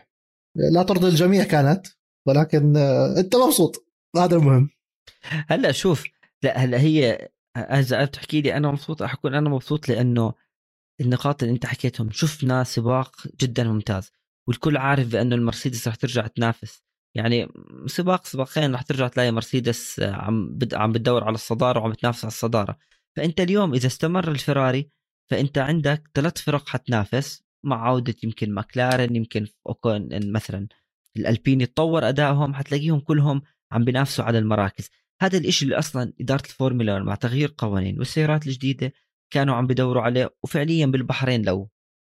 [0.55, 1.87] لا ترضي الجميع كانت
[2.27, 3.85] ولكن آه، أنت مبسوط.
[4.17, 4.69] هذا المهم.
[5.47, 6.03] هلا شوف
[6.43, 10.33] لا هلا هي اذا بتحكي لي أنا مبسوط؟ راح أكون أنا مبسوط لأنه
[11.01, 14.11] النقاط اللي أنت حكيتهم شفنا سباق جدا ممتاز
[14.47, 16.83] والكل عارف بأنه المرسيدس رح ترجع تنافس.
[17.15, 17.47] يعني
[17.85, 20.59] سباق سباقين رح ترجع تلاقي مرسيدس عم.
[20.73, 22.77] عم بتدور على الصدارة وعم بتنافس على الصدارة.
[23.15, 24.91] فأنت اليوم إذا استمر الفراري
[25.31, 30.67] فأنت عندك ثلاث فرق حتنافس مع عودة يمكن ماكلارن يمكن أوكون مثلا
[31.17, 34.89] الالبين يتطور أدائهم حتلاقيهم كلهم عم بينافسوا على المراكز.
[35.21, 38.93] هذا الإشي اللي أصلا إدارة الفورمولا مع تغيير قوانين والسيارات الجديدة
[39.33, 41.69] كانوا عم بدوروا عليه وفعليا بالبحرين لو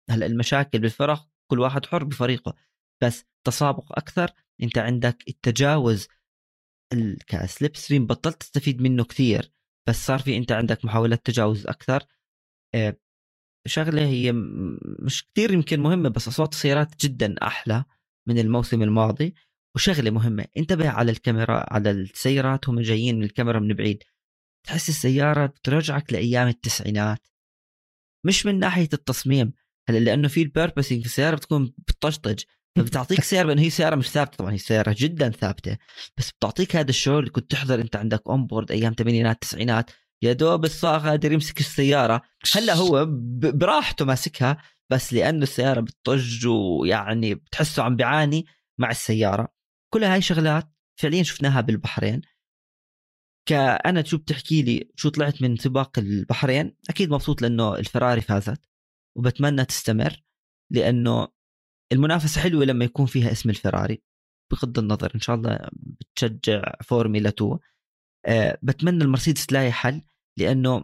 [0.10, 2.56] هلأ المشاكل بالفرق كل واحد حر بفريقه.
[3.04, 4.32] بس تسابق أكثر
[4.64, 6.08] أنت عندك التجاوز
[6.94, 9.52] ال- كسليب ستريم بطلت تستفيد منه كثير
[9.90, 12.04] بس صار في أنت عندك محاولات تجاوز أكثر.
[12.76, 12.98] آه،
[13.68, 14.32] شغلة هي
[15.00, 17.86] مش كثير يمكن مهمة بس أصوات السيارات جدا أحلى
[18.28, 19.36] من الموسم الماضي.
[19.76, 20.46] وشغلة مهمة.
[20.58, 24.04] انتبه على الكاميرا على السيارات هم جايين من الكاميرا من بعيد.
[24.68, 27.28] تحس السيارة بترجعك لأيام التسعينات.
[28.26, 29.54] مش من ناحية التصميم
[29.90, 32.40] هلا لأنه في ال porpoising السيارة بتكون بتطشطج
[32.78, 34.38] فبتعطيك سيارة لأنه هي سيارة مش ثابتة.
[34.38, 35.78] طبعا هي سيارة جدا ثابتة.
[36.18, 39.92] بس بتعطيك هذا الشعور اللي كنت تحضر أنت عندك on board أيام ثمانينات تسعينات.
[40.24, 42.22] يا دوب السائق قادر يمسك السيارة.
[42.56, 43.06] هلا هو
[43.54, 44.58] براحته ماسكها
[44.90, 48.46] بس لأنه السيارة بتطج ويعني بتحسه عم بيعاني
[48.80, 49.63] مع السيارة.
[49.94, 52.22] كل هاي شغلات فعليا شفناها بالبحرين.
[53.50, 58.62] كأنا شو بتحكي لي شو طلعت من سباق البحرين أكيد مبسوط لأنه الفراري فازت
[59.18, 60.24] وبتمنى تستمر
[60.72, 61.28] لأنه
[61.92, 64.04] المنافسة حلوة لما يكون فيها اسم الفراري
[64.52, 67.60] بغض النظر إن شاء الله بتشجع فورميلا 2
[68.26, 70.02] أه بتمنى المرسيدس تلاقي حل
[70.38, 70.84] لأنه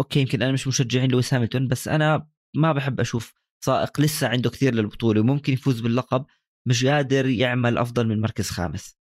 [0.00, 4.50] okay يمكن أنا مش مشجعين لويس هاميلتون بس أنا ما بحب أشوف سائق لسه عنده
[4.50, 6.26] كثير للبطولة وممكن يفوز باللقب.
[6.66, 8.96] مش قادر يعمل أفضل من مركز خامس.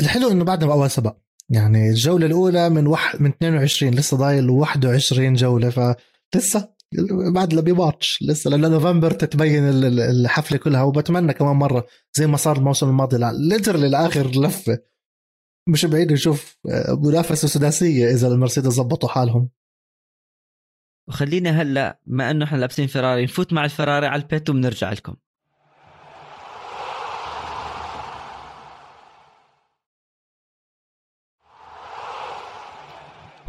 [0.00, 1.16] الحلو إنه بعدنا بأول سبق.
[1.50, 3.20] يعني الجولة الأولى من وح...
[3.20, 6.74] من 22 لسه ضايل 21 جولة فلسه
[7.34, 12.26] بعد لبي ماتش لسه لأنه نوفمبر تتبين ال- ال- الحفلة كلها وبتمنى كمان مرة زي
[12.26, 13.16] ما صار الموسم الماضي.
[13.16, 14.78] لتر لاخر لفة.
[15.68, 19.50] مش بعيد نشوف آه، منافسة سداسية إذا المرسيدس زبطوا حالهم.
[21.08, 25.16] وخلينا هلأ ما إنه إحنا لابسين فراري نفوت مع الفراري على البيت وبنرجع لكم.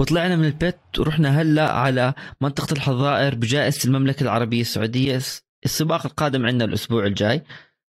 [0.01, 5.21] وطلعنا من البيت ورحنا هلا على منطقة الحظائر بجائزة المملكة العربية السعودية.
[5.65, 7.41] السباق القادم عندنا الأسبوع الجاي.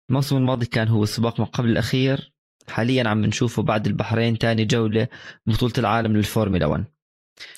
[0.10, 2.34] الموسم الماضي كان هو السباق ما قبل الأخير.
[2.69, 5.08] حاليا عم نشوفه بعد البحرين تاني جولة
[5.45, 6.86] بطولة العالم للفورمولا 1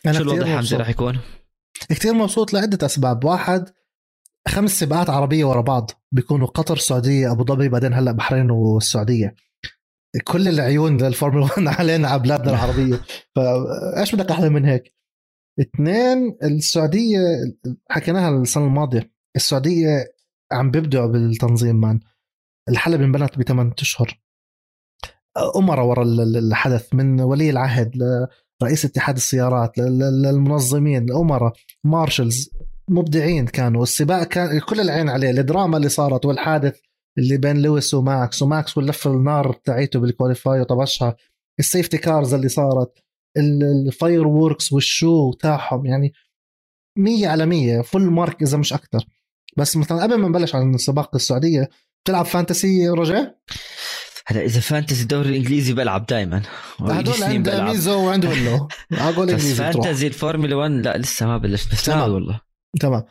[0.06, 1.20] أنا شو الوضع حمزة؟ رح يكون؟
[1.90, 3.24] كثير مبسوط لعدة أسباب.
[3.24, 3.70] واحد
[4.48, 9.36] خمس سباقات عربية ورا بعض بيكونوا قطر السعودية أبو ظبي بعدين هلا بحرين والسعودية.
[10.20, 13.02] كل العيون للفورمولا 1 علينا على بلادنا العربية.
[13.36, 14.94] فايش بدك أحلى من هيك؟
[15.60, 17.20] اثنين السعودية
[17.90, 20.14] حكيناها السنة الماضية السعودية
[20.52, 22.00] عم بيبدعوا بالتنظيم man.
[22.70, 24.22] الحلبة انبنت بثمان أشهر.
[25.56, 27.92] امراء ورا الحدث من ولي العهد
[28.62, 32.50] لرئيس اتحاد السيارات للمنظمين الامراء marshals
[32.90, 33.84] مبدعين كانوا.
[33.84, 36.80] السباق كان كل العين عليه الدراما اللي صارت والحادث.
[37.18, 38.42] اللي بين لويس وماكس.
[38.42, 41.16] وماكس واللف النار تاعيته بال qualify وطبشها.
[41.60, 42.94] ال safety cars اللي صارت.
[43.88, 46.14] ال fireworks وال show تاعهم يعني
[46.98, 47.82] مية على مية.
[47.82, 49.06] full mark إذا مش أكثر
[49.58, 51.70] بس مثلا قبل ما نبلش عن سباق السعودية
[52.04, 53.28] بتلعب fantasy رجع؟
[54.28, 56.42] هلا إذا fantasy الدوري الإنجليزي بلعب دائما
[56.80, 61.72] هدول عنده ميزه وعنده له أقول بس fantasy الفورمولا 1 لا لسه ما بلشت.
[61.72, 62.42] بس والله.
[62.80, 63.04] تمام.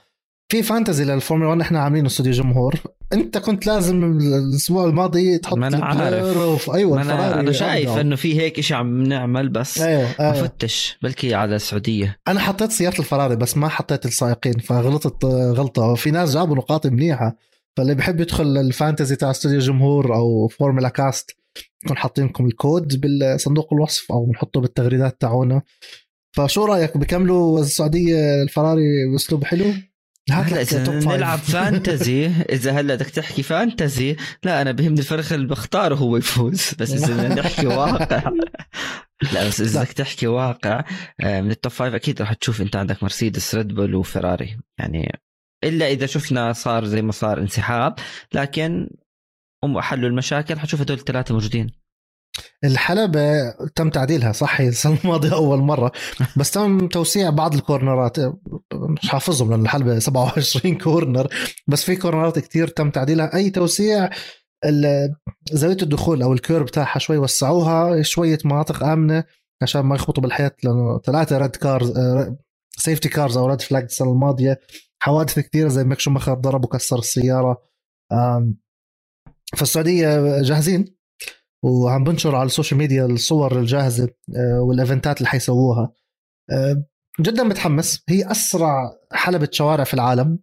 [0.52, 2.80] في fantasy للفورمولا 1 إحنا عاملينه استوديو جمهور.
[3.12, 8.16] انت كنت لازم الأسبوع الماضي تحط ما أنا عارف أيوه ما أنا, أنا شايف إنه
[8.16, 10.08] في هيك شيء عم نعمل بس أيوة.
[10.20, 10.32] أيوة.
[10.32, 15.94] ما فتش بلكي على السعودية أنا حطيت سيارة الفراري بس ما حطيت السائقين فغلطت غلطة
[15.94, 17.36] في ناس جابوا نقاط منيحة
[17.76, 21.36] فاللي بحب يدخل ال fantasy تاع استوديو جمهور أو فورمولا كاست
[21.84, 25.62] نكون حاطين لكم الكود بالصندوق الوصف أو بنحطه بالتغريدات تاعونا
[26.36, 29.72] فشو رأيك بكملوا السعودية الفراري بأسلوب حلو؟
[30.30, 32.26] هلأ إذا نلعب fantasy.
[32.56, 36.74] إذا هلأ بدك تحكي fantasy لا أنا بهمني الفريق اللي بختاره هو يفوز.
[36.78, 38.32] بس إذا بدنا نحكي واقع.
[39.32, 40.84] لا بس إذا بدك تحكي واقع
[41.20, 44.58] آه، من ال top five أكيد راح تشوف أنت عندك مرسيدس ريد بول وفراري.
[44.78, 45.20] يعني
[45.64, 47.94] إلا إذا شفنا صار زي ما صار انسحاب
[48.34, 48.90] لكن
[49.64, 51.79] هم حلوا المشاكل حتشوف هدول الثلاثة موجودين.
[52.64, 55.92] الحلبة تم تعديلها صح؟ السنة الماضية أول مرة.
[56.36, 58.16] بس تم توسيع بعض الكورنرات.
[58.74, 61.28] مش حافظهم لأن الحلبة 27 corner.
[61.68, 63.36] بس في كورنرات كتير تم تعديلها.
[63.36, 64.10] أي توسيع
[65.52, 69.24] زاوية الدخول أو ال kerb تاعها شوي وسعوها شوية مناطق آمنة
[69.62, 71.92] عشان ما يخبطوا بالحيطان لأنه ثلاثة red cars
[72.78, 74.60] safety cars أو red flag السنة الماضية.
[75.02, 77.62] حوادث كثيرة زي ميك شوماخر ضرب وكسر السيارة.
[79.56, 80.99] فالسعودية جاهزين؟
[81.62, 85.92] وعم بنشر على ال social media الصور الجاهزة آه، والإيفنتات اللي حيسووها.
[86.50, 86.84] آه،
[87.20, 88.02] جدا متحمس.
[88.08, 90.38] هي أسرع حلبة شوارع في العالم.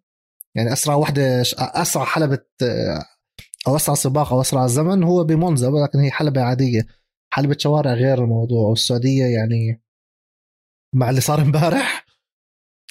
[0.56, 3.03] يعني أسرع وحدة أسرع حلبة آه،
[3.67, 6.88] أو أسرع سباق أو أسرع زمن هو بمونزا ولكن هي حلبة عادية.
[7.34, 8.69] حلبة شوارع غير الموضوع.
[8.69, 9.84] والسعودية يعني
[10.95, 12.06] مع اللي صار امبارح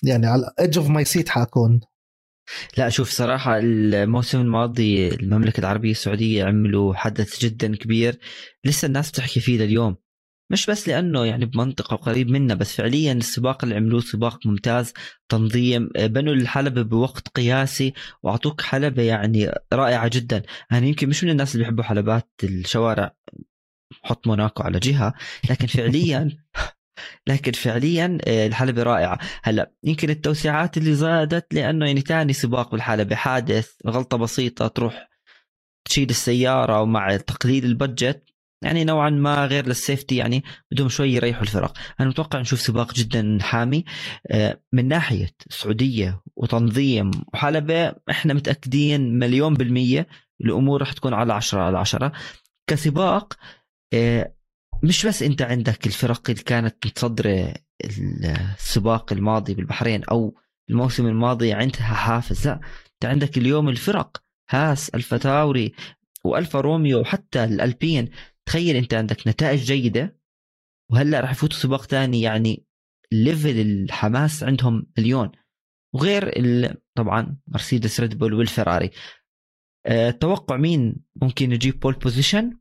[0.03, 1.81] يعني على edge of my seat حأكون.
[2.79, 8.19] لا شوف صراحة الموسم الماضي المملكة العربية السعودية عملوا حدث جدا كبير
[8.65, 9.97] لسه الناس بتحكي فيه لليوم.
[10.53, 14.93] مش بس لأنه يعني بمنطقة قريب منا بس فعليا السباق اللي عملوه سباق ممتاز
[15.29, 20.43] تنظيم بنوا الحلبة بوقت قياسي وأعطوك حلبة يعني رائعة جدا.
[20.73, 23.15] أنا يمكن مش من الناس اللي بيحبوا حلبات الشوارع
[24.03, 25.15] حط موناكو على جهة
[25.51, 26.31] لكن فعليا
[27.27, 29.19] لكن فعليا آه، الحلبة رائعة.
[29.43, 35.09] هلأ يمكن التوسعات اللي زادت لأنه يعني ثاني سباق بالحلبة حادث غلطة بسيطة تروح
[35.89, 38.23] تشيل السيارة ومع تقليل البادجت
[38.65, 41.73] يعني نوعا ما غير للسيفتي يعني بدهم شوي يريحوا الفرق.
[42.01, 43.85] أنا متوقع نشوف سباق جدا حامي
[44.31, 50.07] آه، من ناحية سعودية وتنظيم وحلبة إحنا متأكدين مليون بالمية
[50.41, 52.13] الأمور رح تكون على عشرة على عشرة.
[52.67, 53.35] كسباق
[53.95, 54.36] آه،
[54.83, 57.55] مش بس انت عندك الفرق اللي كانت متصدرة
[58.59, 60.35] السباق الماضي بالبحرين أو
[60.71, 62.61] الموسم الماضي عندها حافز لا
[62.95, 65.73] انت عندك اليوم الفرق هاس ألفا توري
[66.25, 68.11] وألفا روميو وحتى الألبين.
[68.47, 70.21] تخيل انت عندك نتائج جيدة
[70.91, 72.67] وهلأ راح يفوتوا سباق ثاني يعني
[73.12, 75.33] level الحماس عندهم مليون.
[75.95, 76.33] وغير
[76.95, 78.91] طبعا مرسيدس ريد بول والفراري.
[79.87, 82.59] أه توقع مين ممكن يجيب pole position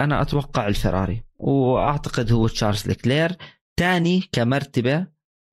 [0.00, 1.24] أنا أتوقع الفراري.
[1.42, 3.36] وأعتقد هو تشارلز لكلير
[3.80, 5.06] ثاني كمرتبة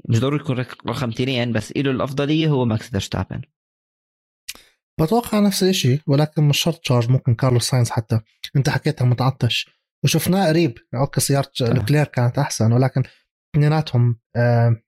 [0.10, 3.42] مش ضروري يكون رقم اثنين بس له الأفضلية هو ماكس فيرستابن.
[5.02, 8.20] بتوقع نفس الشيء ولكن مش شرط تشارلز ممكن كارلوس ساينز حتى.
[8.56, 9.70] أنت حكيتها متعطش.
[10.04, 13.04] وشفناه قريب okay سيارة لوكلير كانت أحسن ولكن
[13.56, 14.82] اثنيناتهم آه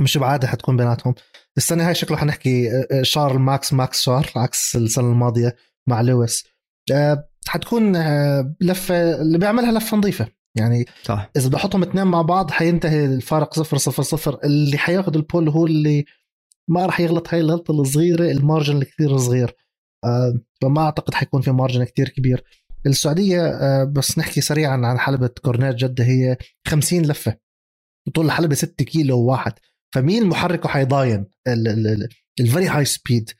[0.00, 1.14] مش بعادة حتكون بيناتهم.
[1.56, 5.56] السنة هاي شكله حنحكي آه، آه، شارل ماكس ماكس شارل عكس السنة الماضية
[5.88, 6.46] مع لويس.
[6.92, 10.28] آه حتكون آه، لفة اللي بيعملها لفة نظيفة.
[10.58, 11.30] يعني صح.
[11.36, 14.38] إذا بدي احطهم اثنين مع بعض حينتهي الفارق صفر صفر صفر.
[14.44, 16.04] اللي حياخذ ال pole هو اللي
[16.70, 19.54] ما راح يغلط هاي الغلطة الصغيرة ال margin الكثير صغير.
[20.04, 22.44] آه فما أعتقد حيكون في margin كثير كبير.
[22.86, 26.36] السعودية آه بس نحكي سريعا عن حلبة كورنيش جدة هي
[26.68, 27.36] 50 لفة.
[28.14, 29.52] طول الحلبه 6 كيلو واحد.
[29.94, 31.26] فمين محركه حيضاين؟
[32.40, 33.30] ال very high speed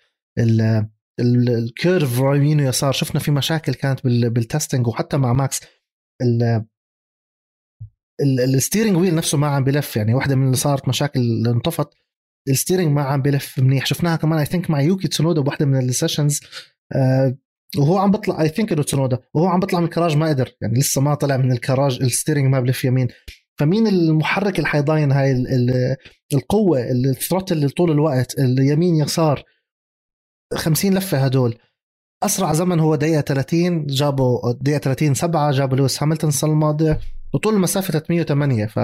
[1.21, 2.93] ال curve يمين ويسار.
[2.93, 5.61] شفنا في مشاكل كانت بال testing وحتى مع ماكس.
[8.21, 9.97] ال steering wheel نفسه ما عم بلف.
[9.97, 11.89] يعني واحدة من اللي صارت مشاكل اللي انطفت.
[12.49, 13.87] ال steering ما عم بلف منيح.
[13.87, 16.41] شفناها كمان I think مع يوكي تسونودا بوحده من ال sessions
[16.95, 17.39] آه
[17.79, 19.19] وهو عم بيطلع I think إنه تسونودا.
[19.35, 20.53] وهو عم بيطلع من الكراج ما قدر.
[20.61, 22.03] يعني لسه ما طلع من الكراج.
[22.03, 23.09] ال steering ما بلف يمين.
[23.59, 25.97] فمين المحرك اللي حيضاين هاي ال ال
[26.35, 29.45] القوة ال throttle طول الوقت اليمين يسار؟
[30.55, 31.59] 50 لفة هدول.
[32.23, 37.01] أسرع زمن هو دقيقة 30 جابوا دقيقة 30 7 جابوا لويس هاملتون السنة الماضية.
[37.35, 38.79] وطول المسافه 308 ف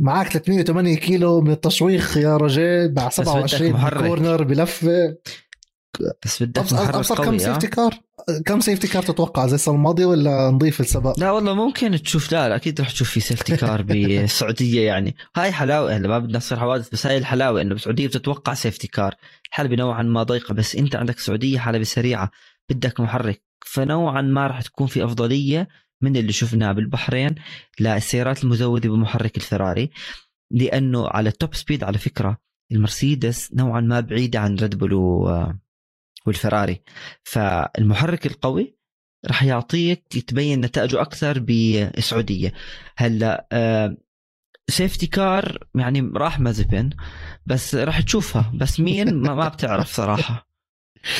[0.00, 5.16] معك 308 كيلو من التشويق يا رجال مع 27 corner بلفة.
[6.24, 8.03] بس بدك محرك قوي كم safety car
[8.46, 12.48] كم safety car تتوقع؟ زي السنة الماضية ولا نضيف السباق؟ لا والله ممكن تشوف لا,
[12.48, 15.16] لا أكيد رح تشوف في safety car بالسعودية يعني.
[15.36, 19.14] هاي حلاوة ما بدنا نصير حوادث بس هاي الحلاوة إنه بالسعودية بتتوقع safety car
[19.48, 22.30] الحلبة نوعا ما ضيقة بس أنت عندك سعودية حلبة سريعه
[22.70, 23.42] بدك محرك.
[23.66, 25.68] فنوعا ما رح تكون في أفضلية
[26.02, 27.34] من اللي شفناه بالبحرين
[27.80, 29.90] للسيارات المزودة بمحرك الفراري
[30.50, 32.38] لأنه على ال top speed على فكرة
[32.72, 34.92] المرسيدس نوعا ما بعيدة عن ريد بول
[36.26, 36.82] والفراري.
[37.24, 38.78] فالمحرك القوي
[39.26, 42.52] راح يعطيك يتبين نتائجه أكثر بالسعوديه
[42.96, 43.46] هلأ
[44.70, 46.90] safety car يعني راح مازبن
[47.46, 48.52] بس راح تشوفها.
[48.54, 50.48] بس مين؟ ما, ما بتعرف صراحة.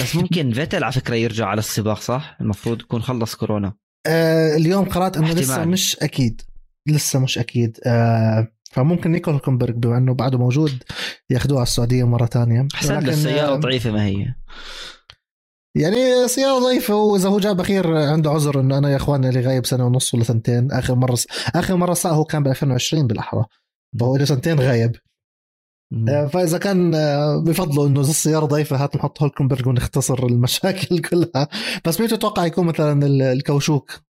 [0.01, 3.73] بس ممكن فيتل على فكرة يرجع على السباق صح؟ المفروض يكون خلص كورونا.
[4.07, 6.43] آه اليوم قرأت إنه لسه مش أكيد.
[6.87, 7.79] لسه مش أكيد.
[7.87, 10.83] آه فممكن نيكو هلكنبرغ بما إنه بعده موجود
[11.31, 12.69] ياخذوه على السعودية مرة ثانية.
[12.75, 14.35] احسن السياره ضعيفة ما هي.
[15.77, 19.67] يعني سيارة ضعيفة وإذا هو جاب أخير عنده عذر إنه أنا يا إخواني اللي غايب
[19.67, 21.19] سنة ونص ولا سنتين آخر مرة
[21.55, 23.45] آخر مرة ساق هو كان ب 2020 بالأحرى.
[24.01, 24.97] فهو له سنتين غايب.
[26.09, 31.49] آه، فإذا كان آه، بفضلوا إنه السيارة ضعيفة هات نحط هولكنبرغ ونختصر المشاكل كلها.
[31.85, 34.01] بس مين تتوقع يكون مثلا الكوشوك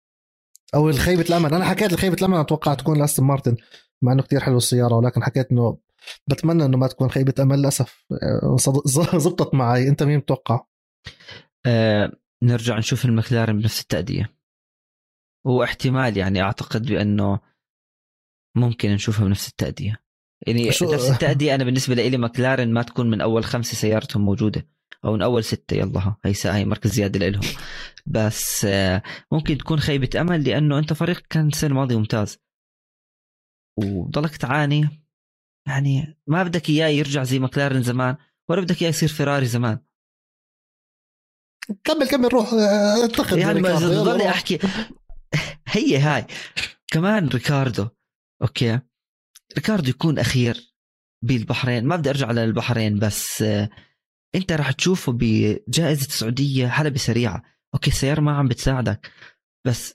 [0.75, 1.55] أو الخيبة الأمل.
[1.55, 3.57] أنا حكيت الخيبة الأمل أتوقع تكون لاستن مارتن.
[4.05, 5.79] مع إنه كتير حلو السيارة ولكن حكيت إنه
[6.27, 8.05] بتمنى إنه ما تكون خيبة أمل للأسف.
[8.23, 8.57] آه،
[9.19, 9.89] زبطت معي.
[9.89, 10.61] أنت مين متوقع؟
[11.67, 14.35] آه نرجع نشوف المكلارن بنفس التأدية.
[15.47, 17.41] واحتمال يعني أعتقد بأنه
[18.57, 20.05] ممكن نشوفها بنفس التأدية.
[20.47, 24.69] يعني نفس التأدية أنا بالنسبة لي مكلارن ما تكون من أول خمسة سيارتهم موجودة
[25.05, 27.43] أو من أول ستة يلا هي هي مركز زيادة لهم
[28.07, 29.03] بس آه
[29.33, 32.44] ممكن تكون خيبة أمل لأنه أنت فريق كان السنة الماضية ممتاز.
[33.77, 34.89] وضلك تعاني.
[35.69, 38.17] يعني ما بدك إياه يرجع زي مكلارن زمان
[38.49, 39.79] ولا بدك إياه يصير فيراري زمان.
[41.85, 42.51] كمل كمل روح
[43.05, 44.59] انتقد يعني ما أحكي.
[45.69, 46.27] هي هاي.
[46.87, 47.89] كمان ريكاردو.
[48.43, 48.81] أوكي.
[49.57, 50.75] ريكاردو يكون أخير
[51.25, 51.85] بالبحرين.
[51.87, 53.71] ما بدي أرجع للبحرين بس آه،
[54.35, 57.43] أنت راح تشوفه بجائزة السعودية حلبة سريعه
[57.75, 59.13] أوكي السيارة ما عم بتساعدك
[59.67, 59.95] بس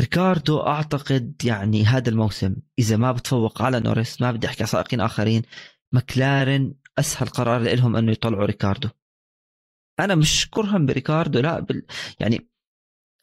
[0.00, 5.42] ريكاردو أعتقد يعني هذا الموسم إذا ما بتفوق على نورس ما بدي أحكي سائقين آخرين
[5.92, 8.88] مكلارن أسهل قرار لهم إنه يطلعوا ريكاردو.
[10.00, 11.86] أنا مش كرها بريكاردو لا بال
[12.20, 12.48] يعني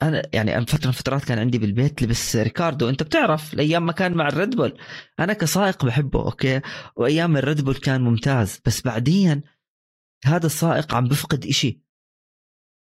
[0.02, 2.90] أنا يعني فترة من فترات كان عندي بالبيت لبس ريكاردو.
[2.90, 4.78] أنت بتعرف الأيام ما كان مع الريد بول.
[5.20, 6.62] أنا كسائق بحبه أوكي؟
[6.96, 8.62] وأيام الريد بول كان ممتاز.
[8.66, 9.42] بس بعديا
[10.26, 11.82] هذا السائق عم بفقد إشي.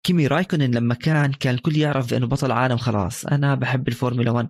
[0.02, 3.26] كيمي رايكونن لما كان كان الكل يعرف بأنه بطل عالم خلاص.
[3.26, 4.48] أنا بحب الفورمولا 1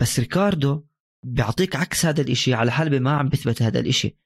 [0.00, 0.84] بس ريكاردو
[1.26, 4.16] بيعطيك عكس هذا الإشي على حلبة ما عم بثبت هذا الإشي.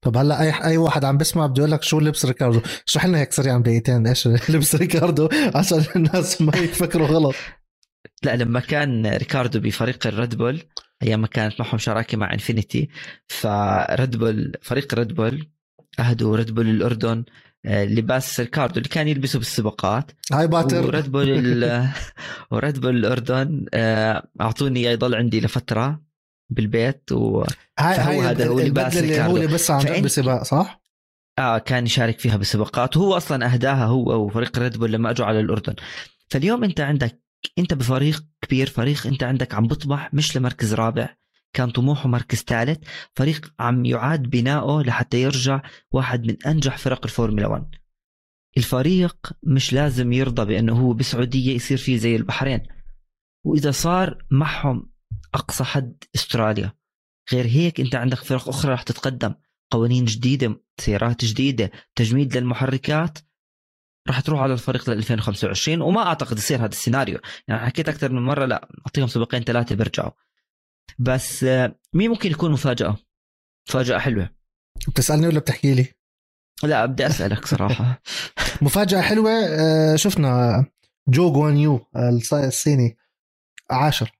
[0.00, 3.18] طب هلا اي أي واحد عم بيسمع بده يقول لك شو لبس ريكاردو؟ اشرح لنا
[3.18, 7.34] هيك سريعا بدقيقتين إيش لبس ريكاردو؟ عشان الناس ما يفكروا غلط.
[8.24, 10.62] لا لما كان ريكاردو بفريق الريد بول
[11.02, 12.88] أيام ما كانت معهم شراكة مع إنفينيتي
[13.28, 15.50] فريد بول فريق ريد بول
[15.98, 17.24] أهدوا ريد بول الأردن.
[17.64, 20.10] لباس ريكاردو اللي كان يلبسه بالسباقات.
[20.32, 21.64] هاي باتر وريد بول
[22.50, 26.02] وريد بول الأردن آه، أعطوني يضل عندي لفترة
[26.50, 27.44] بالبيت و
[27.78, 30.82] هاي هاي هذا هو لباس اللي هو لبس عن بسباق صح؟
[31.38, 35.40] آه كان يشارك فيها بسباقات وهو أصلا أهداها هو وفريق ريد بول لما أجوا على
[35.40, 35.74] الأردن.
[36.30, 37.22] فاليوم أنت عندك
[37.58, 41.16] أنت بفريق كبير فريق أنت عندك عم بطمح مش لمركز رابع.
[41.52, 42.78] كان طموحه مركز ثالث.
[43.16, 47.82] فريق عم يعاد بناؤه لحتى يرجع واحد من أنجح فرق الفورمولا 1
[48.56, 52.60] الفريق مش لازم يرضى بأنه هو بسعودية يصير فيه زي البحرين.
[53.46, 54.92] وإذا صار معهم
[55.34, 56.72] أقصى حد أستراليا.
[57.32, 59.34] غير هيك أنت عندك فرق أخرى راح تتقدم.
[59.70, 63.18] قوانين جديدة سيارات جديدة تجميد للمحركات.
[64.08, 67.18] راح تروح على الفريق ل 2025 وما أعتقد يصير هذا السيناريو.
[67.48, 70.10] يعني حكيت أكثر من مرة لا أعطيهم سباقين ثلاثة بيرجعوا.
[70.98, 72.96] بس آه، مين ممكن يكون مفاجأة؟
[73.68, 74.30] مفاجأة حلوة.
[74.88, 75.86] بتسألني ولا بتحكي لي؟
[76.62, 78.02] لا بدي أسألك صراحة.
[78.62, 80.64] مفاجأة حلوة آه، شفنا
[81.08, 81.86] جو جوانيو
[82.32, 82.96] الصيني
[83.70, 84.12] عاشر.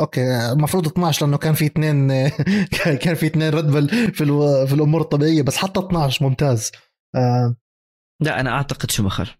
[0.00, 2.08] أوكي المفروض 12 لأنه كان في اثنين
[3.02, 4.66] كان في اثنين ريد بول في ألو...
[4.66, 6.72] في الأمور الطبيعية بس حتى 12 ممتاز.
[7.14, 7.56] آه
[8.22, 9.38] لا أنا أعتقد شومخر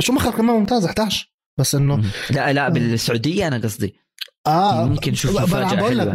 [0.00, 3.96] شومخر كمان ممتاز 11 بس إنه لا لا بالسعودية أنا قصدي.
[4.46, 6.08] آه ممكن نشوف مفاجأة بقول لك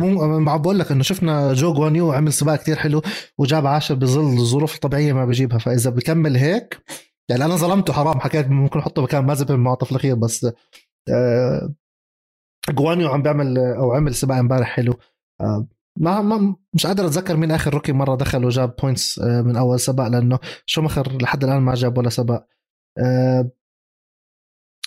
[0.62, 3.02] بقول لك إنه شفنا جو جوانيو عمل سباق كتير حلو
[3.38, 5.58] وجاب عاشر بظل الظروف الطبيعيه ما بجيبها.
[5.58, 6.84] فإذا بكمل هيك
[7.30, 10.48] يعني أنا ظلمته حرام حكيت ممكن أحطه مكان مازن بالمعطف الأخير بس
[11.10, 11.74] آه
[12.70, 14.94] جوانيو عم بيعمل أو عمل سباق امبارح حلو.
[15.42, 15.68] آه
[16.00, 19.80] ما, ما مش قادر أتذكر مين آخر rookie مرة دخل وجاب points آه من أول
[19.80, 22.48] سباق لأنه شومخر لحد الآن ما جاب ولا سباق.
[22.98, 23.52] آه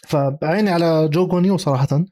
[0.07, 2.05] فبعيني على جو جوانيو صراحة.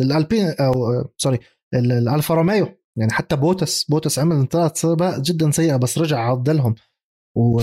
[0.00, 1.38] الألبين أو آه sorry
[1.74, 2.68] ال- الالفا روميو.
[2.98, 6.74] يعني حتى بوتس بوتس عمل ثلاث سباق جدا سيئة بس رجع عدلهم.
[7.36, 7.62] و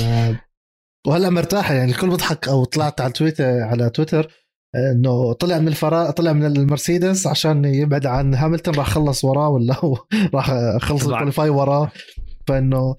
[1.08, 1.74] وهلأ مرتاحة.
[1.74, 4.32] يعني الكل بيضحك أو طلعت على تويتر على تويتر
[4.76, 8.76] آه، إنه طلع من الفرا طلع من المرسيدس عشان يبعد عن هاملتون.
[8.76, 9.98] راح خلص وراه ولا هو
[10.36, 11.08] راح خلص.
[11.08, 11.92] الكواليفاي وراه.
[12.48, 12.96] فإنه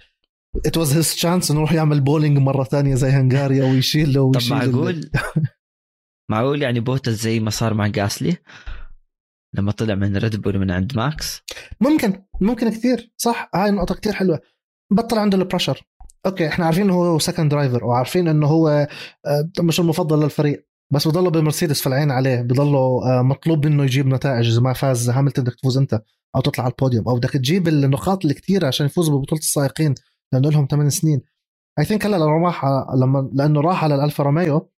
[0.67, 4.35] ات واز هيز تشانس إنه يروح يعمل بولينج مرة ثانية زي هنغاريا ويشيل له طب
[4.37, 5.11] ويشيل ال- معقول؟
[6.31, 8.37] معقول يعني بوتس زي ما صار مع جاسلي؟
[9.55, 11.43] لما طلع من ريد بول من عند ماكس
[11.81, 14.41] ممكن ممكن كثير صح؟ هاي النقطة كثير حلوة.
[14.91, 15.83] بطل عنده ال pressure
[16.27, 18.69] أوكي إحنا عارفين إنه هو second driver وعارفين إنه هو
[19.27, 24.07] آه، مش المفضل للفريق بس بضله بمرسيدس في العين عليه بضله آه، مطلوب منه يجيب
[24.07, 26.03] نتائج إذا ما فاز هاملتون بدك تفوز أنت
[26.37, 29.95] أو تطلع على البوديوم أو بدك تجيب النقاط الكثيرة عشان يفوز ببطولة السائقين
[30.33, 31.21] لأنه لهم 8 سنين.
[31.79, 32.65] I think هلا لما راح
[32.97, 34.71] لما لأنه راح على الألفا روميو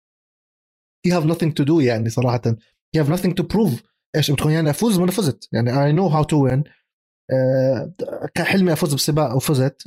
[1.08, 2.56] you have nothing to do يعني صراحة.
[2.96, 3.95] You have nothing to prove.
[4.16, 6.70] إيش بتكون؟ يعني أفوز ما فزت؟ يعني know how to win.
[7.32, 7.92] آه،
[8.34, 9.82] كان حلمي أفوز بسباق وفزت.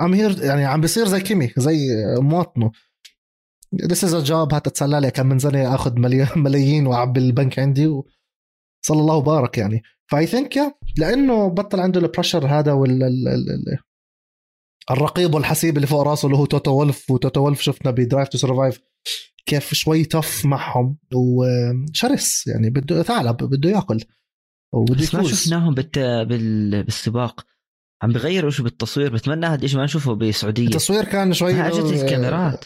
[0.00, 1.78] ام هير يعني عم بيصير زي كيمي زي
[2.20, 2.70] مواطنه.
[3.82, 5.98] This is a job هات تسلى لي كم من سنه أخذ
[6.36, 8.02] ملايين واعبي البنك عندي.
[8.86, 9.82] صلى الله وبارك يعني.
[10.10, 10.58] فاي ثينك
[10.98, 13.78] لأنه بطل عنده البريشر هذا وال ال- ال- ال-
[14.90, 17.10] الرقيب والحسيب اللي فوق راسه اللي هو توتو وولف.
[17.10, 18.80] وتوتو وولف شفنا بدرايف تو سرفايف
[19.46, 24.00] كيف شوي tough معهم وشرس يعني بده ثعلب بده ياكل
[24.74, 25.98] وبده بس ما شفناهم بالت...
[25.98, 26.82] بال...
[26.82, 27.46] بالسباق.
[28.02, 32.64] عم بغيروا شيء بالتصوير بتمنى هذا الشيء ما نشوفه بالسعوديه التصوير كان شوي اجت الكاميرات.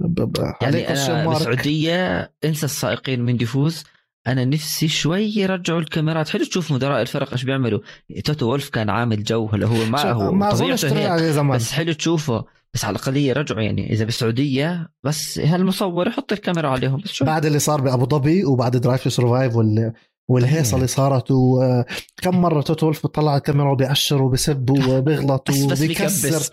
[0.00, 1.26] ب- ب- يعني أنا.
[1.28, 3.84] بالسعوديه انسى السائقين من يفوز
[4.26, 6.28] أنا نفسي شوي يرجعوا الكاميرات.
[6.28, 7.80] حلو تشوف مدراء الفرق إيش بيعملوا.
[8.24, 11.56] توتو وولف كان عامل جو هلا هو ما هو ما طبيعته زمان.
[11.56, 12.44] بس حلو تشوفه.
[12.74, 13.92] بس على الأقل يرجعوا يعني.
[13.92, 17.00] إذا بالسعودية بس هالمصور يحط الكاميرا عليهم.
[17.00, 17.24] بس شو.
[17.24, 19.92] بعد اللي صار بأبو ظبي وبعد Drive to Survive وال
[20.30, 20.74] والهيصة إيه.
[20.76, 26.50] اللي صارت وكم مرة توتو وولف بيطلع على الكاميرا وبيأشر وبيسب وبيغلط وبيكسر بيكبس.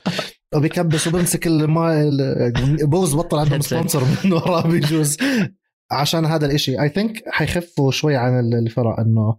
[0.56, 3.60] وبيكبس وبيمسك الماء ال- بوز بطل headset.
[3.70, 5.18] sponsor من وراه بيجوز.
[5.94, 6.82] عشان هذا الإشي.
[6.82, 9.38] I think حيخفوا شوي عن ال- الفرق إنه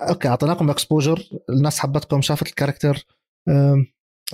[0.00, 3.06] okay أعطيناكم exposure الناس حبتكم شافت ال character.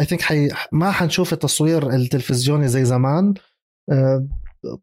[0.01, 0.49] I think حي...
[0.73, 3.35] ما حنشوف التصوير التلفزيوني زي زمان.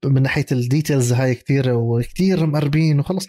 [0.06, 3.28] من ناحية ال details هاي كثير وكثير مقربين وخلص.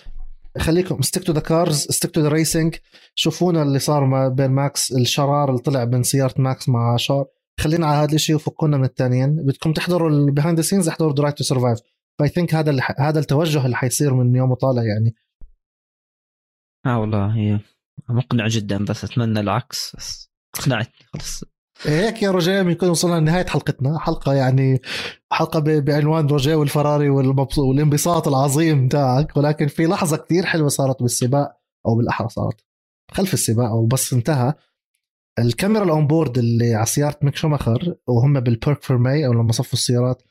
[0.58, 2.74] خليكم stick to the cars stick to the racing
[3.14, 4.92] شوفونا اللي صار ما بين ماكس.
[4.92, 7.26] الشرار اللي طلع من سيارة ماكس مع شارل.
[7.60, 11.34] خلينا على هذا الشيء وفكونا من الثانيين بدكم تحضروا ال behind the scenes احضروا Drive
[11.34, 11.78] to Survive
[12.20, 13.00] ف I think هذا اللي ح...
[13.00, 15.14] هذا التوجه اللي حيصير من يوم وطالع يعني.
[16.86, 17.60] آه والله هي
[18.08, 21.44] مقنع جدا بس أتمنى العكس بس اقنعتني خلص
[21.82, 23.98] هيك يا رجاء بنكون وصلنا لنهاية حلقتنا.
[23.98, 24.80] حلقة يعني
[25.32, 29.36] حلقة ب- بعنوان رجاء والفراري والمبسوط والانبساط العظيم تاعك.
[29.36, 32.64] ولكن في لحظة كثير حلوة صارت بالسباق أو بالأحرى صارت.
[33.10, 34.54] خلف السباق أو بس انتهى.
[35.38, 39.72] الكاميرا ال onboard اللي على سيارة ميك شوماخر وهم بال parc fermé أو لما صفوا
[39.72, 40.22] السيارات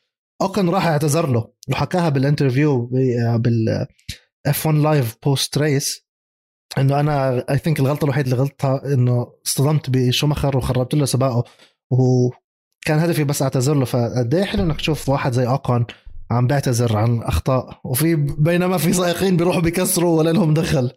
[0.42, 1.48] أوكون راح أعتذر له.
[1.70, 2.86] وحكاها بال interview
[3.36, 3.88] بال
[4.46, 6.10] F1 live post race
[6.78, 11.44] إنه أنا I think الغلطة الوحيدة اللي غلطتها إنه اصطدمت بشوماخر وخربت له سباقه.
[11.92, 13.86] وكان هدفي بس أعتذر له.
[13.86, 15.86] فقد إيه حلو إنك تشوف واحد زي اوكون
[16.32, 17.80] عم بيعتذر عن أخطاء.
[17.84, 20.92] وفي بينما في سائقين بيروحوا بيكسروا ولا لهم دخل.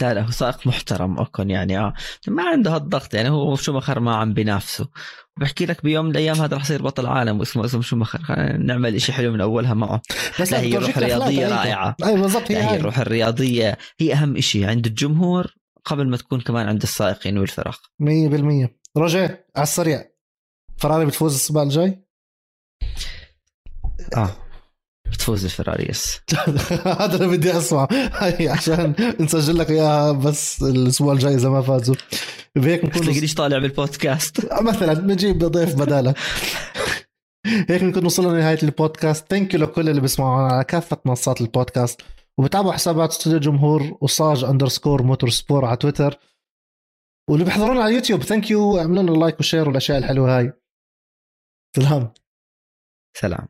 [0.00, 1.94] لا لا هو سائق محترم اوكون يعني آه.
[2.28, 4.88] ما عنده هالضغط يعني هو شومخر ما عم بنافسه
[5.36, 8.22] وبحكي لك بيوم من الأيام هذا رح يصير بطل عالم واسمه اسمه شومخر.
[8.22, 10.02] خلينا نعمل إشي حلو من أولها معه.
[10.40, 11.48] بس لا، هي روح تاعيته.
[11.48, 11.96] رائعة.
[12.04, 12.76] أي بالضبط هي هي.
[12.76, 17.80] الروح الرياضيه هي أهم إشي عند الجمهور قبل ما تكون كمان عند السائقين والفرق.
[18.02, 20.04] 100% رجاء على السريع.
[20.78, 22.02] فراري بتفوز السباق الجاي؟
[24.16, 24.30] آه.
[25.12, 26.20] بتفوز الفراري يس.
[27.00, 31.94] هذا اللي بدي اسمع هاي عشان نسجل لك إياها بس الأسبوع الجاي إذا ما فازوا.
[32.56, 34.52] بهيك نكون تلاقينيش طالع بالبودكاست.
[34.70, 36.18] مثلا بنجيب ضيف بدالك
[37.46, 39.30] هيك نكون وصلنا لنهاية البودكاست.
[39.30, 42.00] thank you لكل اللي بيسمعونا على كافة منصات البودكاست.
[42.38, 46.18] وبتابعوا حسابات استوديو الجمهور وصاج underscore موتور سبور على تويتر
[47.30, 50.52] واللي بيحضرونا على اليوتيوب thank you اعملوا لنا like و share والأشياء الحلوة هاي.
[51.76, 52.12] سلام.
[53.16, 53.48] سلام.